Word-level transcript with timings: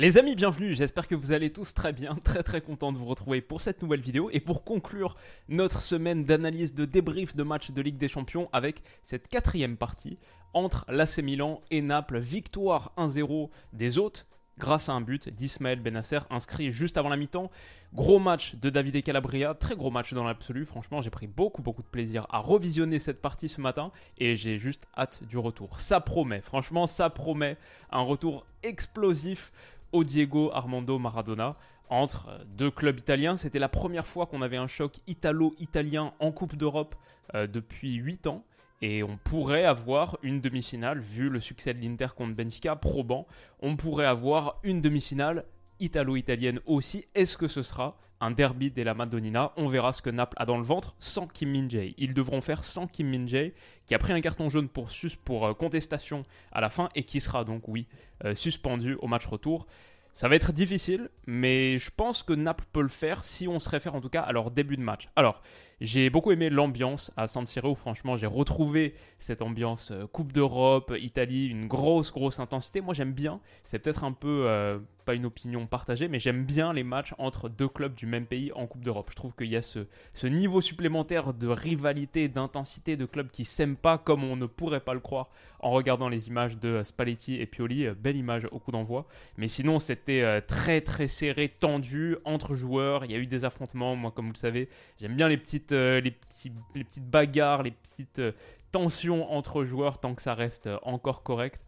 Les 0.00 0.16
amis, 0.16 0.36
bienvenue, 0.36 0.74
j'espère 0.74 1.08
que 1.08 1.16
vous 1.16 1.32
allez 1.32 1.50
tous 1.50 1.74
très 1.74 1.92
bien, 1.92 2.16
très 2.22 2.44
très 2.44 2.60
content 2.60 2.92
de 2.92 2.98
vous 2.98 3.06
retrouver 3.06 3.40
pour 3.40 3.60
cette 3.60 3.82
nouvelle 3.82 4.00
vidéo 4.00 4.30
et 4.32 4.38
pour 4.38 4.62
conclure 4.62 5.16
notre 5.48 5.82
semaine 5.82 6.24
d'analyse 6.24 6.72
de 6.72 6.84
débrief 6.84 7.34
de 7.34 7.42
match 7.42 7.72
de 7.72 7.82
Ligue 7.82 7.96
des 7.96 8.06
Champions 8.06 8.48
avec 8.52 8.84
cette 9.02 9.26
quatrième 9.26 9.76
partie 9.76 10.16
entre 10.54 10.84
l'AC 10.86 11.18
Milan 11.18 11.62
et 11.72 11.82
Naples, 11.82 12.20
victoire 12.20 12.92
1-0 12.96 13.50
des 13.72 13.98
hôtes 13.98 14.28
grâce 14.56 14.88
à 14.88 14.92
un 14.92 15.00
but 15.00 15.28
d'Ismaël 15.28 15.80
Benasser 15.80 16.20
inscrit 16.30 16.70
juste 16.70 16.98
avant 16.98 17.08
la 17.08 17.16
mi-temps. 17.16 17.50
Gros 17.94 18.18
match 18.18 18.54
de 18.56 18.70
David 18.70 18.96
et 18.96 19.02
Calabria, 19.02 19.54
très 19.54 19.76
gros 19.76 19.90
match 19.90 20.12
dans 20.12 20.24
l'absolu. 20.24 20.66
Franchement, 20.66 21.00
j'ai 21.00 21.10
pris 21.10 21.26
beaucoup 21.26 21.62
beaucoup 21.62 21.82
de 21.82 21.88
plaisir 21.88 22.26
à 22.30 22.38
revisionner 22.38 22.98
cette 22.98 23.22
partie 23.22 23.48
ce 23.48 23.60
matin 23.60 23.90
et 24.18 24.36
j'ai 24.36 24.58
juste 24.58 24.86
hâte 24.96 25.24
du 25.24 25.38
retour. 25.38 25.80
Ça 25.80 26.00
promet, 26.00 26.40
franchement, 26.40 26.86
ça 26.86 27.08
promet 27.10 27.56
un 27.90 28.02
retour 28.02 28.44
explosif 28.62 29.52
au 29.92 30.04
Diego 30.04 30.50
Armando 30.52 30.98
Maradona 30.98 31.56
entre 31.90 32.44
deux 32.46 32.70
clubs 32.70 32.98
italiens. 32.98 33.36
C'était 33.36 33.58
la 33.58 33.68
première 33.68 34.06
fois 34.06 34.26
qu'on 34.26 34.42
avait 34.42 34.56
un 34.56 34.66
choc 34.66 34.98
italo-italien 35.06 36.12
en 36.20 36.32
Coupe 36.32 36.56
d'Europe 36.56 36.94
euh, 37.34 37.46
depuis 37.46 37.94
8 37.94 38.26
ans. 38.26 38.44
Et 38.80 39.02
on 39.02 39.16
pourrait 39.16 39.64
avoir 39.64 40.18
une 40.22 40.40
demi-finale, 40.40 41.00
vu 41.00 41.28
le 41.28 41.40
succès 41.40 41.74
de 41.74 41.80
l'Inter 41.80 42.08
contre 42.16 42.36
Benfica, 42.36 42.76
probant, 42.76 43.26
on 43.60 43.74
pourrait 43.74 44.06
avoir 44.06 44.60
une 44.62 44.80
demi-finale 44.80 45.44
italo-italienne 45.80 46.60
aussi. 46.66 47.06
Est-ce 47.14 47.36
que 47.36 47.48
ce 47.48 47.62
sera 47.62 47.98
un 48.20 48.30
derby 48.30 48.70
de 48.70 48.82
la 48.82 48.94
Madonnina? 48.94 49.52
On 49.56 49.66
verra 49.66 49.92
ce 49.92 50.02
que 50.02 50.10
Naples 50.10 50.36
a 50.38 50.46
dans 50.46 50.56
le 50.56 50.64
ventre 50.64 50.94
sans 50.98 51.26
Kim 51.26 51.50
Min-jae. 51.50 51.94
Ils 51.98 52.14
devront 52.14 52.40
faire 52.40 52.64
sans 52.64 52.86
Kim 52.86 53.08
Min-jae, 53.08 53.52
qui 53.86 53.94
a 53.94 53.98
pris 53.98 54.12
un 54.12 54.20
carton 54.20 54.48
jaune 54.48 54.68
pour, 54.68 54.90
sus 54.90 55.16
pour 55.16 55.46
euh, 55.46 55.54
contestation 55.54 56.24
à 56.52 56.60
la 56.60 56.70
fin 56.70 56.88
et 56.94 57.04
qui 57.04 57.20
sera 57.20 57.44
donc, 57.44 57.68
oui, 57.68 57.86
euh, 58.24 58.34
suspendu 58.34 58.94
au 59.00 59.06
match 59.06 59.26
retour. 59.26 59.66
Ça 60.12 60.28
va 60.28 60.34
être 60.34 60.52
difficile, 60.52 61.10
mais 61.26 61.78
je 61.78 61.90
pense 61.94 62.22
que 62.22 62.32
Naples 62.32 62.64
peut 62.72 62.82
le 62.82 62.88
faire 62.88 63.24
si 63.24 63.46
on 63.46 63.60
se 63.60 63.68
réfère 63.68 63.94
en 63.94 64.00
tout 64.00 64.08
cas 64.08 64.22
à 64.22 64.32
leur 64.32 64.50
début 64.50 64.76
de 64.76 64.82
match. 64.82 65.08
Alors, 65.14 65.42
j'ai 65.80 66.10
beaucoup 66.10 66.32
aimé 66.32 66.50
l'ambiance 66.50 67.12
à 67.16 67.28
San 67.28 67.46
Siro. 67.46 67.74
Franchement, 67.74 68.16
j'ai 68.16 68.26
retrouvé 68.26 68.94
cette 69.18 69.42
ambiance 69.42 69.92
euh, 69.92 70.06
Coupe 70.06 70.32
d'Europe, 70.32 70.92
Italie, 70.98 71.46
une 71.46 71.68
grosse, 71.68 72.10
grosse 72.12 72.40
intensité. 72.40 72.80
Moi, 72.80 72.94
j'aime 72.94 73.12
bien. 73.12 73.40
C'est 73.62 73.78
peut-être 73.78 74.02
un 74.02 74.12
peu 74.12 74.44
euh, 74.46 74.78
pas 75.04 75.14
une 75.14 75.24
opinion 75.24 75.66
partagée, 75.66 76.08
mais 76.08 76.18
j'aime 76.18 76.44
bien 76.44 76.72
les 76.72 76.82
matchs 76.82 77.14
entre 77.18 77.48
deux 77.48 77.68
clubs 77.68 77.94
du 77.94 78.06
même 78.06 78.26
pays 78.26 78.50
en 78.52 78.66
Coupe 78.66 78.82
d'Europe. 78.82 79.08
Je 79.10 79.16
trouve 79.16 79.34
qu'il 79.34 79.46
y 79.46 79.56
a 79.56 79.62
ce, 79.62 79.86
ce, 80.14 80.26
niveau 80.26 80.60
supplémentaire 80.60 81.32
de 81.32 81.46
rivalité, 81.46 82.28
d'intensité 82.28 82.96
de 82.96 83.06
clubs 83.06 83.30
qui 83.30 83.44
s'aiment 83.44 83.76
pas 83.76 83.98
comme 83.98 84.24
on 84.24 84.36
ne 84.36 84.46
pourrait 84.46 84.80
pas 84.80 84.94
le 84.94 85.00
croire 85.00 85.28
en 85.60 85.70
regardant 85.70 86.08
les 86.08 86.28
images 86.28 86.58
de 86.58 86.82
Spalletti 86.82 87.36
et 87.36 87.46
Pioli. 87.46 87.86
Euh, 87.86 87.94
belle 87.94 88.16
image 88.16 88.48
au 88.50 88.58
coup 88.58 88.72
d'envoi. 88.72 89.06
Mais 89.36 89.48
sinon, 89.48 89.78
c'était 89.78 90.42
très, 90.42 90.80
très 90.80 91.06
serré, 91.06 91.48
tendu 91.48 92.16
entre 92.24 92.54
joueurs. 92.54 93.04
Il 93.04 93.12
y 93.12 93.14
a 93.14 93.18
eu 93.18 93.26
des 93.26 93.44
affrontements. 93.44 93.94
Moi, 93.96 94.10
comme 94.10 94.26
vous 94.26 94.32
le 94.32 94.38
savez, 94.38 94.68
j'aime 95.00 95.14
bien 95.14 95.28
les 95.28 95.36
petites 95.36 95.67
euh, 95.72 96.00
les, 96.00 96.10
petites 96.10 97.10
bagarres, 97.10 97.62
les 97.62 97.70
petites 97.70 98.18
euh, 98.18 98.32
tensions 98.72 99.32
entre 99.32 99.64
joueurs 99.64 99.98
tant 100.00 100.14
que 100.14 100.22
ça 100.22 100.34
reste 100.34 100.66
euh, 100.66 100.78
encore 100.82 101.22
correct 101.22 101.60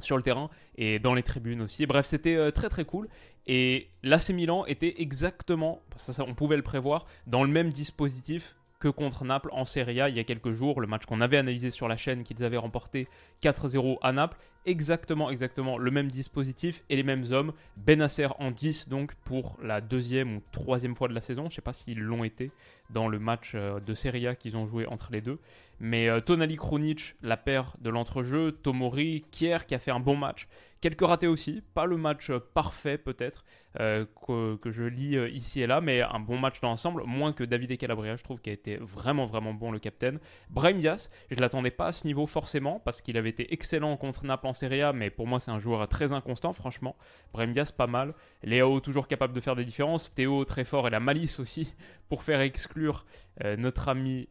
sur 0.00 0.16
le 0.16 0.22
terrain 0.22 0.48
et 0.76 0.98
dans 0.98 1.14
les 1.14 1.22
tribunes 1.22 1.62
aussi. 1.62 1.84
Bref, 1.86 2.06
c'était 2.06 2.52
très 2.52 2.68
très 2.68 2.84
cool. 2.84 3.08
Et 3.48 3.90
l'AC 4.04 4.30
Milan 4.30 4.64
était 4.66 5.02
exactement, 5.02 5.80
on 6.20 6.34
pouvait 6.34 6.56
le 6.56 6.62
prévoir, 6.62 7.06
dans 7.26 7.42
le 7.42 7.50
même 7.50 7.70
dispositif 7.70 8.54
que 8.78 8.86
contre 8.86 9.24
Naples 9.24 9.48
en 9.52 9.64
Serie 9.64 10.00
A 10.00 10.08
il 10.08 10.16
y 10.16 10.20
a 10.20 10.24
quelques 10.24 10.52
jours, 10.52 10.80
le 10.80 10.86
match 10.86 11.04
qu'on 11.04 11.20
avait 11.20 11.38
analysé 11.38 11.72
sur 11.72 11.88
la 11.88 11.96
chaîne 11.96 12.22
qu'ils 12.22 12.44
avaient 12.44 12.58
remporté 12.58 13.08
4-0 13.42 13.98
à 14.02 14.12
Naples 14.12 14.38
exactement, 14.68 15.30
exactement 15.30 15.78
le 15.78 15.90
même 15.90 16.10
dispositif 16.10 16.84
et 16.90 16.96
les 16.96 17.02
mêmes 17.02 17.24
hommes. 17.30 17.52
Benasser 17.76 18.26
en 18.38 18.50
10 18.50 18.88
donc 18.88 19.14
pour 19.24 19.56
la 19.62 19.80
deuxième 19.80 20.36
ou 20.36 20.42
troisième 20.52 20.94
fois 20.94 21.08
de 21.08 21.14
la 21.14 21.20
saison. 21.20 21.44
Je 21.44 21.46
ne 21.48 21.54
sais 21.54 21.62
pas 21.62 21.72
s'ils 21.72 22.00
l'ont 22.00 22.24
été 22.24 22.50
dans 22.90 23.08
le 23.08 23.18
match 23.18 23.52
euh, 23.54 23.80
de 23.80 23.94
Serie 23.94 24.26
A 24.26 24.34
qu'ils 24.34 24.56
ont 24.56 24.66
joué 24.66 24.86
entre 24.86 25.10
les 25.10 25.20
deux. 25.20 25.38
Mais 25.80 26.08
euh, 26.08 26.20
Tonali 26.20 26.56
Krunic, 26.56 27.14
la 27.22 27.36
paire 27.36 27.76
de 27.80 27.90
l'entrejeu, 27.90 28.52
Tomori, 28.52 29.24
Kier 29.30 29.58
qui 29.66 29.74
a 29.74 29.78
fait 29.78 29.90
un 29.90 30.00
bon 30.00 30.16
match. 30.16 30.48
Quelques 30.80 31.02
ratés 31.02 31.26
aussi, 31.26 31.62
pas 31.74 31.86
le 31.86 31.96
match 31.96 32.30
euh, 32.30 32.38
parfait 32.54 32.98
peut-être 32.98 33.44
que, 33.76 34.56
que, 34.56 34.72
je 34.72 34.82
lis 34.82 35.16
ici 35.32 35.60
et 35.60 35.68
là, 35.68 35.80
mais 35.80 36.02
un 36.02 36.18
bon 36.18 36.36
match 36.36 36.60
dans 36.60 36.70
l'ensemble, 36.70 37.04
moins 37.06 37.32
que 37.32 37.44
David 37.44 37.70
et 37.70 37.76
Calabria, 37.76 38.16
je 38.16 38.24
trouve 38.24 38.40
qu'il 38.40 38.50
a 38.50 38.54
été 38.54 38.76
vraiment 38.76 39.24
vraiment 39.24 39.54
bon 39.54 39.70
le 39.70 39.78
capitaine. 39.78 40.18
Brahim 40.50 40.80
je 40.80 41.34
ne 41.36 41.40
l'attendais 41.40 41.70
pas 41.70 41.88
à 41.88 41.92
ce 41.92 42.04
niveau 42.04 42.26
forcément, 42.26 42.80
parce 42.80 43.00
qu'il 43.02 43.16
avait 43.16 43.28
été 43.28 43.52
excellent 43.52 43.96
contre 43.96 44.24
Naples 44.24 44.48
en 44.48 44.52
Serie 44.52 44.82
A, 44.82 44.92
mais 44.92 45.10
pour 45.10 45.28
moi 45.28 45.38
c'est 45.38 45.52
un 45.52 45.60
joueur 45.60 45.86
très 45.86 46.12
inconstant 46.12 46.52
franchement. 46.52 46.96
Brahim 47.32 47.54
pas 47.76 47.86
mal, 47.86 48.14
Léo 48.42 48.80
toujours 48.80 49.06
capable 49.06 49.32
de 49.32 49.40
faire 49.40 49.54
des 49.54 49.64
différences, 49.64 50.12
Théo 50.12 50.44
très 50.44 50.64
fort 50.64 50.88
et 50.88 50.90
la 50.90 50.98
malice 50.98 51.38
aussi 51.38 51.72
pour 52.08 52.24
faire 52.24 52.40
exclure 52.40 53.04
euh, 53.44 53.56
notre 53.56 53.88
ami 53.88 54.28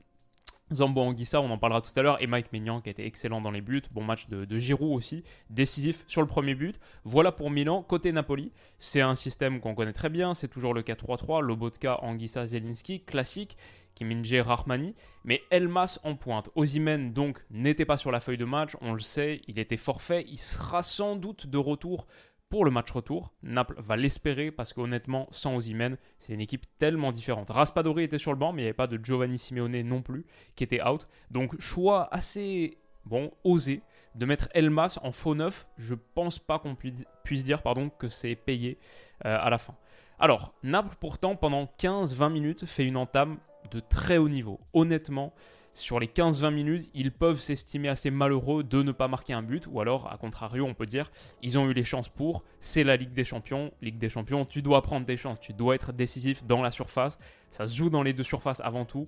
Zambo 0.72 1.01
Anguissa, 1.01 1.41
on 1.41 1.50
en 1.50 1.57
parlera 1.57 1.81
tout 1.81 1.97
à 1.97 2.01
l'heure, 2.01 2.22
et 2.22 2.28
Mike 2.28 2.51
Maignan 2.51 2.81
qui 2.81 2.89
a 2.89 2.91
été 2.91 3.05
excellent 3.05 3.41
dans 3.41 3.51
les 3.51 3.61
buts. 3.61 3.83
Bon 3.91 4.03
match 4.03 4.28
de, 4.28 4.57
Giroud 4.57 4.95
aussi, 4.95 5.23
décisif 5.50 6.03
sur 6.07 6.22
le 6.22 6.28
premier 6.28 6.55
but. 6.55 6.79
Voilà 7.03 7.31
pour 7.31 7.50
Milan. 7.50 7.83
Côté 7.83 8.11
Napoli, 8.11 8.51
c'est 8.78 9.01
un 9.01 9.16
système 9.16 9.59
qu'on 9.59 9.75
connaît 9.75 9.94
très 9.94 10.09
bien, 10.09 10.33
c'est 10.33 10.47
toujours 10.47 10.73
le 10.73 10.81
4-3-3, 10.81 11.41
Lobotka, 11.41 12.03
Anguissa, 12.03 12.45
Zelinski, 12.45 13.01
classique. 13.01 13.57
Kiminje, 13.97 14.35
Rahmani, 14.41 14.94
mais 15.23 15.41
Elmas 15.50 16.00
en 16.03 16.16
pointe. 16.16 16.51
Ozimen 16.53 17.13
donc 17.13 17.39
n'était 17.49 17.84
pas 17.84 17.97
sur 17.97 18.11
la 18.11 18.19
feuille 18.19 18.38
de 18.38 18.45
match, 18.45 18.78
on 18.81 18.94
le 18.94 18.99
sait, 18.99 19.41
il 19.47 19.57
était 19.57 19.75
forfait, 19.75 20.23
il 20.28 20.38
sera 20.38 20.84
sans 20.84 21.16
doute 21.16 21.47
de 21.47 21.57
retour 21.57 22.05
pour 22.50 22.66
le 22.66 22.72
match 22.72 22.91
retour. 22.91 23.34
Naples 23.44 23.75
va 23.78 23.96
l'espérer 23.97 24.52
parce 24.52 24.74
qu'honnêtement, 24.74 25.28
sans 25.31 25.56
Ozymen, 25.56 25.97
c'est 26.19 26.34
une 26.34 26.41
équipe 26.41 26.66
tellement 26.78 27.12
différente. 27.12 27.50
Raspadori 27.50 28.03
était 28.03 28.19
sur 28.19 28.31
le 28.31 28.38
banc, 28.38 28.53
mais 28.53 28.62
il 28.62 28.66
n'y 28.66 28.69
avait 28.69 28.74
pas 28.74 28.88
de 28.88 29.03
Giovanni 29.03 29.38
Simeone 29.38 29.81
non 29.81 30.02
plus 30.02 30.25
qui 30.56 30.63
était 30.63 30.81
out. 30.81 31.08
Donc 31.31 31.59
choix 31.59 32.08
assez 32.13 32.78
bon, 33.06 33.31
osé 33.44 33.81
de 34.16 34.25
mettre 34.25 34.50
Elmas 34.53 35.00
en 35.03 35.12
faux 35.12 35.35
neuf. 35.35 35.68
Je 35.78 35.96
pense 35.96 36.40
pas 36.40 36.59
qu'on 36.59 36.75
puisse 36.75 37.44
dire 37.44 37.62
pardon, 37.62 37.90
que 37.90 38.09
c'est 38.09 38.35
payé 38.35 38.78
euh, 39.25 39.38
à 39.40 39.50
la 39.50 39.58
fin. 39.58 39.75
Alors, 40.19 40.53
Naples 40.64 40.96
pourtant 41.00 41.35
pendant 41.35 41.66
15-20 41.79 42.31
minutes 42.31 42.66
fait 42.66 42.85
une 42.85 42.97
entame 42.97 43.38
de 43.72 43.79
très 43.79 44.18
haut 44.18 44.29
niveau. 44.29 44.59
Honnêtement, 44.74 45.34
sur 45.77 45.99
les 45.99 46.07
15-20 46.07 46.49
minutes, 46.51 46.89
ils 46.95 47.11
peuvent 47.11 47.39
s'estimer 47.39 47.88
assez 47.88 48.09
malheureux 48.09 48.63
de 48.63 48.81
ne 48.81 48.91
pas 48.91 49.07
marquer 49.07 49.33
un 49.33 49.43
but, 49.43 49.67
ou 49.69 49.79
alors, 49.79 50.11
à 50.11 50.17
contrario, 50.17 50.65
on 50.65 50.73
peut 50.73 50.88
dire, 50.88 51.11
ils 51.43 51.59
ont 51.59 51.69
eu 51.69 51.73
les 51.73 51.83
chances 51.83 52.09
pour, 52.09 52.43
c'est 52.61 52.83
la 52.83 52.95
Ligue 52.95 53.13
des 53.13 53.23
Champions, 53.23 53.71
Ligue 53.83 53.99
des 53.99 54.09
Champions, 54.09 54.43
tu 54.43 54.63
dois 54.63 54.81
prendre 54.81 55.05
des 55.05 55.17
chances, 55.17 55.39
tu 55.39 55.53
dois 55.53 55.75
être 55.75 55.93
décisif 55.93 56.43
dans 56.45 56.63
la 56.63 56.71
surface, 56.71 57.19
ça 57.51 57.67
se 57.67 57.75
joue 57.75 57.91
dans 57.91 58.01
les 58.01 58.13
deux 58.13 58.23
surfaces 58.23 58.59
avant 58.61 58.85
tout, 58.85 59.07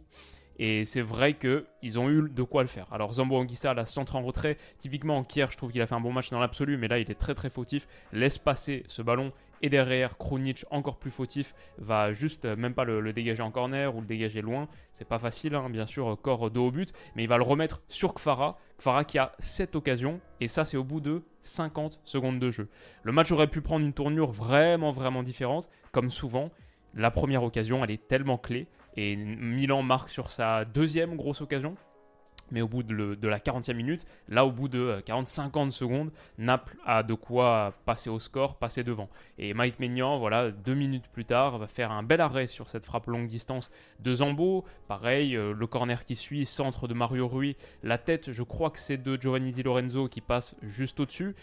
et 0.59 0.85
c'est 0.85 1.01
vrai 1.01 1.37
qu'ils 1.39 1.97
ont 1.97 2.07
eu 2.07 2.29
de 2.29 2.43
quoi 2.43 2.61
le 2.61 2.67
faire. 2.67 2.85
Alors 2.91 3.13
Zambo 3.13 3.37
Anguissa, 3.37 3.73
la 3.73 3.87
centre 3.87 4.15
en 4.15 4.21
retrait, 4.21 4.57
typiquement 4.77 5.17
en 5.17 5.23
Kier, 5.23 5.47
je 5.49 5.57
trouve 5.57 5.71
qu'il 5.71 5.81
a 5.81 5.87
fait 5.87 5.95
un 5.95 6.01
bon 6.01 6.13
match 6.13 6.29
dans 6.29 6.39
l'absolu, 6.39 6.77
mais 6.77 6.87
là 6.87 6.99
il 6.99 7.09
est 7.09 7.19
très 7.19 7.33
très 7.33 7.49
fautif, 7.49 7.87
laisse 8.13 8.37
passer 8.37 8.83
ce 8.85 9.01
ballon 9.01 9.31
et 9.61 9.69
derrière, 9.69 10.17
Krunic, 10.17 10.65
encore 10.71 10.97
plus 10.97 11.11
fautif, 11.11 11.53
va 11.77 12.13
juste 12.13 12.45
euh, 12.45 12.55
même 12.55 12.73
pas 12.73 12.83
le, 12.83 13.13
dégager 13.13 13.43
en 13.43 13.51
corner 13.51 13.95
ou 13.95 14.01
le 14.01 14.07
dégager 14.07 14.41
loin. 14.41 14.67
C'est 14.93 15.07
pas 15.07 15.19
facile, 15.19 15.55
hein, 15.55 15.69
bien 15.69 15.85
sûr, 15.85 16.17
corps 16.21 16.49
dos 16.49 16.67
au 16.67 16.71
but, 16.71 16.93
mais 17.15 17.23
il 17.23 17.29
va 17.29 17.37
le 17.37 17.43
remettre 17.43 17.81
sur 17.87 18.13
Kfara. 18.13 18.57
Kfara 18.77 19.03
qui 19.03 19.17
a 19.17 19.33
cette 19.39 19.75
occasion, 19.75 20.19
et 20.39 20.47
ça, 20.47 20.65
c'est 20.65 20.77
au 20.77 20.83
bout 20.83 21.01
de 21.01 21.23
50 21.41 21.99
secondes 22.05 22.39
de 22.39 22.49
jeu. 22.49 22.69
Le 23.03 23.11
match 23.11 23.31
aurait 23.31 23.47
pu 23.47 23.61
prendre 23.61 23.85
une 23.85 23.93
tournure 23.93 24.31
vraiment, 24.31 24.91
vraiment 24.91 25.23
différente, 25.23 25.69
comme 25.91 26.09
souvent. 26.09 26.51
La 26.95 27.11
première 27.11 27.43
occasion, 27.43 27.83
elle 27.83 27.91
est 27.91 28.07
tellement 28.07 28.37
clé, 28.37 28.67
et 28.95 29.15
Milan 29.15 29.83
marque 29.83 30.09
sur 30.09 30.31
sa 30.31 30.65
deuxième 30.65 31.15
grosse 31.15 31.41
occasion, 31.41 31.75
mais 32.51 32.61
au 32.61 32.67
bout 32.67 32.83
de, 32.83 33.27
la 33.27 33.39
40e 33.39 33.73
minute, 33.73 34.05
là 34.27 34.45
au 34.45 34.51
bout 34.51 34.67
de 34.67 35.01
40-50 35.05 35.67
euh, 35.67 35.69
secondes, 35.71 36.11
Naples 36.37 36.77
a 36.85 37.03
de 37.03 37.13
quoi 37.13 37.73
passer 37.85 38.09
au 38.09 38.19
score, 38.19 38.57
passer 38.57 38.83
devant. 38.83 39.09
Et 39.37 39.53
Mike 39.53 39.79
Maignan, 39.79 40.19
voilà, 40.19 40.51
deux 40.51 40.73
minutes 40.73 41.07
plus 41.11 41.25
tard, 41.25 41.57
va 41.57 41.67
faire 41.67 41.91
un 41.91 42.03
bel 42.03 42.21
arrêt 42.21 42.47
sur 42.47 42.69
cette 42.69 42.85
frappe 42.85 43.07
longue 43.07 43.27
distance 43.27 43.71
de 43.99 44.15
Zambo. 44.15 44.65
Pareil, 44.87 45.35
euh, 45.35 45.53
le 45.53 45.67
corner 45.67 46.05
qui 46.05 46.15
suit, 46.15 46.45
centre 46.45 46.87
de 46.87 46.93
Mario 46.93 47.27
Rui, 47.27 47.55
la 47.83 47.97
tête, 47.97 48.31
je 48.31 48.43
crois 48.43 48.69
que 48.69 48.79
c'est 48.79 48.97
de 48.97 49.17
Giovanni 49.19 49.51
Di 49.51 49.63
Lorenzo 49.63 50.07
qui 50.07 50.21
passe 50.21 50.55
juste 50.61 50.99
au-dessus. 50.99 51.35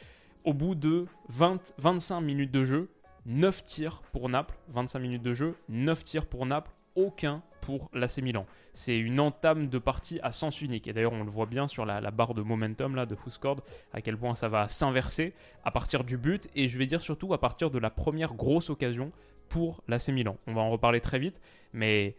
au 0.44 0.54
bout 0.54 0.76
de 0.76 1.06
20, 1.28 1.74
25 1.78 2.20
minutes 2.20 2.52
de 2.52 2.62
jeu, 2.62 2.88
9 3.26 3.64
tirs 3.64 4.02
pour 4.12 4.28
Naples, 4.28 4.54
25 4.68 4.98
minutes 5.00 5.22
de 5.22 5.34
jeu, 5.34 5.56
9 5.68 6.04
tirs 6.04 6.26
pour 6.26 6.46
Naples, 6.46 6.70
aucun 6.94 7.42
pour 7.66 7.90
l'AC 7.92 8.18
Milan. 8.18 8.46
C'est 8.74 8.96
une 8.96 9.18
entame 9.18 9.68
de 9.68 9.78
partie 9.78 10.20
à 10.22 10.30
sens 10.30 10.62
unique. 10.62 10.86
Et 10.86 10.92
d'ailleurs, 10.92 11.12
on 11.12 11.24
le 11.24 11.30
voit 11.30 11.46
bien 11.46 11.66
sur 11.66 11.84
la, 11.84 12.00
barre 12.12 12.32
de 12.32 12.42
momentum 12.42 12.94
là, 12.94 13.06
de 13.06 13.16
Fuscord, 13.16 13.56
à 13.92 14.00
quel 14.00 14.16
point 14.16 14.36
ça 14.36 14.48
va 14.48 14.68
s'inverser 14.68 15.34
à 15.64 15.72
partir 15.72 16.04
du 16.04 16.16
but. 16.16 16.48
Et 16.54 16.68
je 16.68 16.78
vais 16.78 16.86
dire 16.86 17.00
surtout 17.00 17.34
à 17.34 17.40
partir 17.40 17.72
de 17.72 17.80
la 17.80 17.90
première 17.90 18.34
grosse 18.34 18.70
occasion 18.70 19.10
pour 19.48 19.82
l'AC 19.88 20.10
Milan. 20.10 20.36
On 20.46 20.54
va 20.54 20.60
en 20.60 20.70
reparler 20.70 21.00
très 21.00 21.18
vite. 21.18 21.40
Mais 21.72 22.14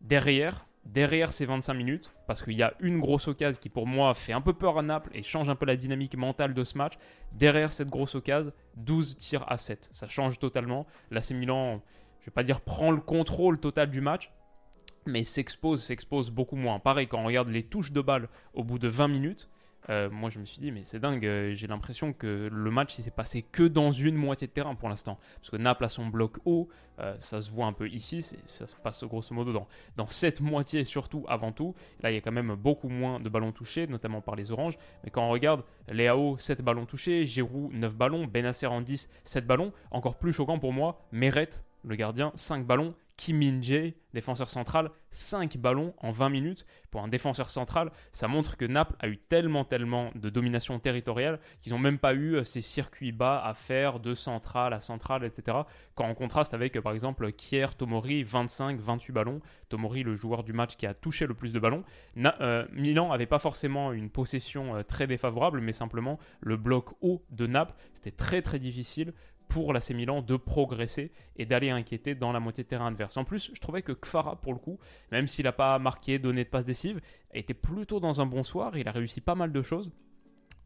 derrière, 0.00 0.64
derrière 0.84 1.32
ces 1.32 1.44
25 1.44 1.74
minutes, 1.74 2.14
parce 2.28 2.40
qu'il 2.44 2.54
y 2.54 2.62
a 2.62 2.72
une 2.78 3.00
grosse 3.00 3.26
occasion 3.26 3.58
qui 3.60 3.70
pour 3.70 3.88
moi 3.88 4.14
fait 4.14 4.32
un 4.32 4.40
peu 4.40 4.52
peur 4.52 4.78
à 4.78 4.82
Naples 4.82 5.10
et 5.12 5.24
change 5.24 5.48
un 5.48 5.56
peu 5.56 5.66
la 5.66 5.74
dynamique 5.74 6.16
mentale 6.16 6.54
de 6.54 6.62
ce 6.62 6.78
match, 6.78 6.94
derrière 7.32 7.72
cette 7.72 7.88
grosse 7.88 8.14
occasion, 8.14 8.52
12 8.76 9.16
tirs 9.16 9.44
à 9.48 9.56
7. 9.56 9.90
Ça 9.92 10.06
change 10.06 10.38
totalement. 10.38 10.86
L'AC 11.10 11.32
Milan, 11.32 11.82
je 12.20 12.26
ne 12.26 12.26
vais 12.26 12.32
pas 12.32 12.44
dire 12.44 12.60
prend 12.60 12.92
le 12.92 13.00
contrôle 13.00 13.58
total 13.58 13.90
du 13.90 14.00
match, 14.00 14.30
mais 15.06 15.24
s'expose, 15.24 15.82
s'expose 15.82 16.30
beaucoup 16.30 16.56
moins. 16.56 16.78
Pareil, 16.78 17.06
quand 17.06 17.20
on 17.20 17.24
regarde 17.24 17.48
les 17.48 17.62
touches 17.62 17.92
de 17.92 18.00
balle 18.00 18.28
au 18.54 18.64
bout 18.64 18.78
de 18.78 18.88
20 18.88 19.08
minutes, 19.08 19.48
euh, 19.90 20.08
moi 20.10 20.30
je 20.30 20.38
me 20.38 20.44
suis 20.44 20.60
dit, 20.60 20.72
mais 20.72 20.82
c'est 20.84 20.98
dingue, 20.98 21.24
euh, 21.26 21.52
j'ai 21.54 21.66
l'impression 21.66 22.12
que 22.12 22.48
le 22.50 22.70
match 22.70 22.94
s'est 22.94 23.10
passé 23.10 23.42
que 23.42 23.64
dans 23.64 23.92
une 23.92 24.16
moitié 24.16 24.46
de 24.46 24.52
terrain 24.52 24.74
pour 24.74 24.88
l'instant. 24.88 25.18
Parce 25.36 25.50
que 25.50 25.56
Naples 25.56 25.84
a 25.84 25.88
son 25.88 26.06
bloc 26.06 26.38
haut, 26.44 26.68
euh, 27.00 27.14
ça 27.18 27.42
se 27.42 27.50
voit 27.50 27.66
un 27.66 27.72
peu 27.72 27.88
ici, 27.88 28.22
ça 28.46 28.66
se 28.66 28.74
passe 28.76 29.04
grosso 29.04 29.34
modo 29.34 29.52
dans, 29.52 29.68
dans 29.96 30.06
cette 30.06 30.40
moitié 30.40 30.84
surtout 30.84 31.24
avant 31.28 31.52
tout. 31.52 31.74
Là 32.00 32.10
il 32.10 32.14
y 32.14 32.16
a 32.16 32.20
quand 32.20 32.32
même 32.32 32.54
beaucoup 32.54 32.88
moins 32.88 33.20
de 33.20 33.28
ballons 33.28 33.52
touchés, 33.52 33.86
notamment 33.86 34.22
par 34.22 34.36
les 34.36 34.50
oranges. 34.52 34.78
Mais 35.02 35.10
quand 35.10 35.26
on 35.26 35.30
regarde, 35.30 35.62
Léao 35.88 36.38
7 36.38 36.62
ballons 36.62 36.86
touchés, 36.86 37.26
Giroud 37.26 37.72
9 37.72 37.94
ballons, 37.94 38.26
Benacer 38.26 38.66
en 38.66 38.80
10, 38.80 39.10
7 39.24 39.46
ballons. 39.46 39.72
Encore 39.90 40.16
plus 40.16 40.32
choquant 40.32 40.58
pour 40.58 40.72
moi, 40.72 41.06
Meret, 41.12 41.50
le 41.82 41.96
gardien, 41.96 42.32
5 42.36 42.66
ballons 42.66 42.94
Kim 43.16 43.38
Min-jae, 43.38 43.94
défenseur 44.12 44.50
central, 44.50 44.90
5 45.10 45.56
ballons 45.58 45.94
en 45.98 46.10
20 46.10 46.28
minutes. 46.30 46.66
Pour 46.90 47.02
un 47.02 47.08
défenseur 47.08 47.48
central, 47.48 47.90
ça 48.12 48.28
montre 48.28 48.56
que 48.56 48.64
Naples 48.64 48.96
a 48.98 49.08
eu 49.08 49.18
tellement, 49.18 49.64
tellement 49.64 50.10
de 50.14 50.30
domination 50.30 50.78
territoriale 50.78 51.38
qu'ils 51.62 51.72
n'ont 51.72 51.78
même 51.78 51.98
pas 51.98 52.14
eu 52.14 52.36
euh, 52.36 52.44
ces 52.44 52.60
circuits 52.60 53.12
bas 53.12 53.40
à 53.44 53.54
faire 53.54 54.00
de 54.00 54.14
centrale 54.14 54.72
à 54.72 54.80
centrale, 54.80 55.24
etc. 55.24 55.58
Quand 55.94 56.08
on 56.08 56.14
contraste 56.14 56.54
avec, 56.54 56.76
euh, 56.76 56.82
par 56.82 56.92
exemple, 56.92 57.30
Kier 57.32 57.66
Tomori, 57.76 58.24
25, 58.24 58.80
28 58.80 59.12
ballons. 59.12 59.40
Tomori, 59.68 60.02
le 60.02 60.14
joueur 60.14 60.42
du 60.42 60.52
match 60.52 60.76
qui 60.76 60.86
a 60.86 60.94
touché 60.94 61.26
le 61.26 61.34
plus 61.34 61.52
de 61.52 61.58
ballons. 61.58 61.84
Euh, 62.16 62.66
Milan 62.72 63.08
n'avait 63.10 63.26
pas 63.26 63.38
forcément 63.38 63.92
une 63.92 64.10
possession 64.10 64.82
très 64.86 65.06
défavorable, 65.06 65.60
mais 65.60 65.72
simplement 65.72 66.18
le 66.40 66.56
bloc 66.56 66.90
haut 67.00 67.24
de 67.30 67.46
Naples. 67.46 67.74
C'était 67.92 68.10
très, 68.10 68.42
très 68.42 68.58
difficile 68.58 69.12
pour 69.54 69.72
l'AC 69.72 69.90
Milan 69.90 70.20
de 70.20 70.34
progresser 70.34 71.12
et 71.36 71.46
d'aller 71.46 71.70
inquiéter 71.70 72.16
dans 72.16 72.32
la 72.32 72.40
moitié 72.40 72.64
de 72.64 72.68
terrain 72.68 72.88
adverse. 72.88 73.16
En 73.16 73.22
plus, 73.22 73.52
je 73.54 73.60
trouvais 73.60 73.82
que 73.82 73.92
Kfara, 73.92 74.34
pour 74.34 74.52
le 74.52 74.58
coup, 74.58 74.80
même 75.12 75.28
s'il 75.28 75.44
n'a 75.44 75.52
pas 75.52 75.78
marqué, 75.78 76.18
donné 76.18 76.42
de 76.42 76.48
passe 76.48 76.64
décisive, 76.64 77.00
était 77.32 77.54
plutôt 77.54 78.00
dans 78.00 78.20
un 78.20 78.26
bon 78.26 78.42
soir. 78.42 78.76
Il 78.76 78.88
a 78.88 78.90
réussi 78.90 79.20
pas 79.20 79.36
mal 79.36 79.52
de 79.52 79.62
choses. 79.62 79.92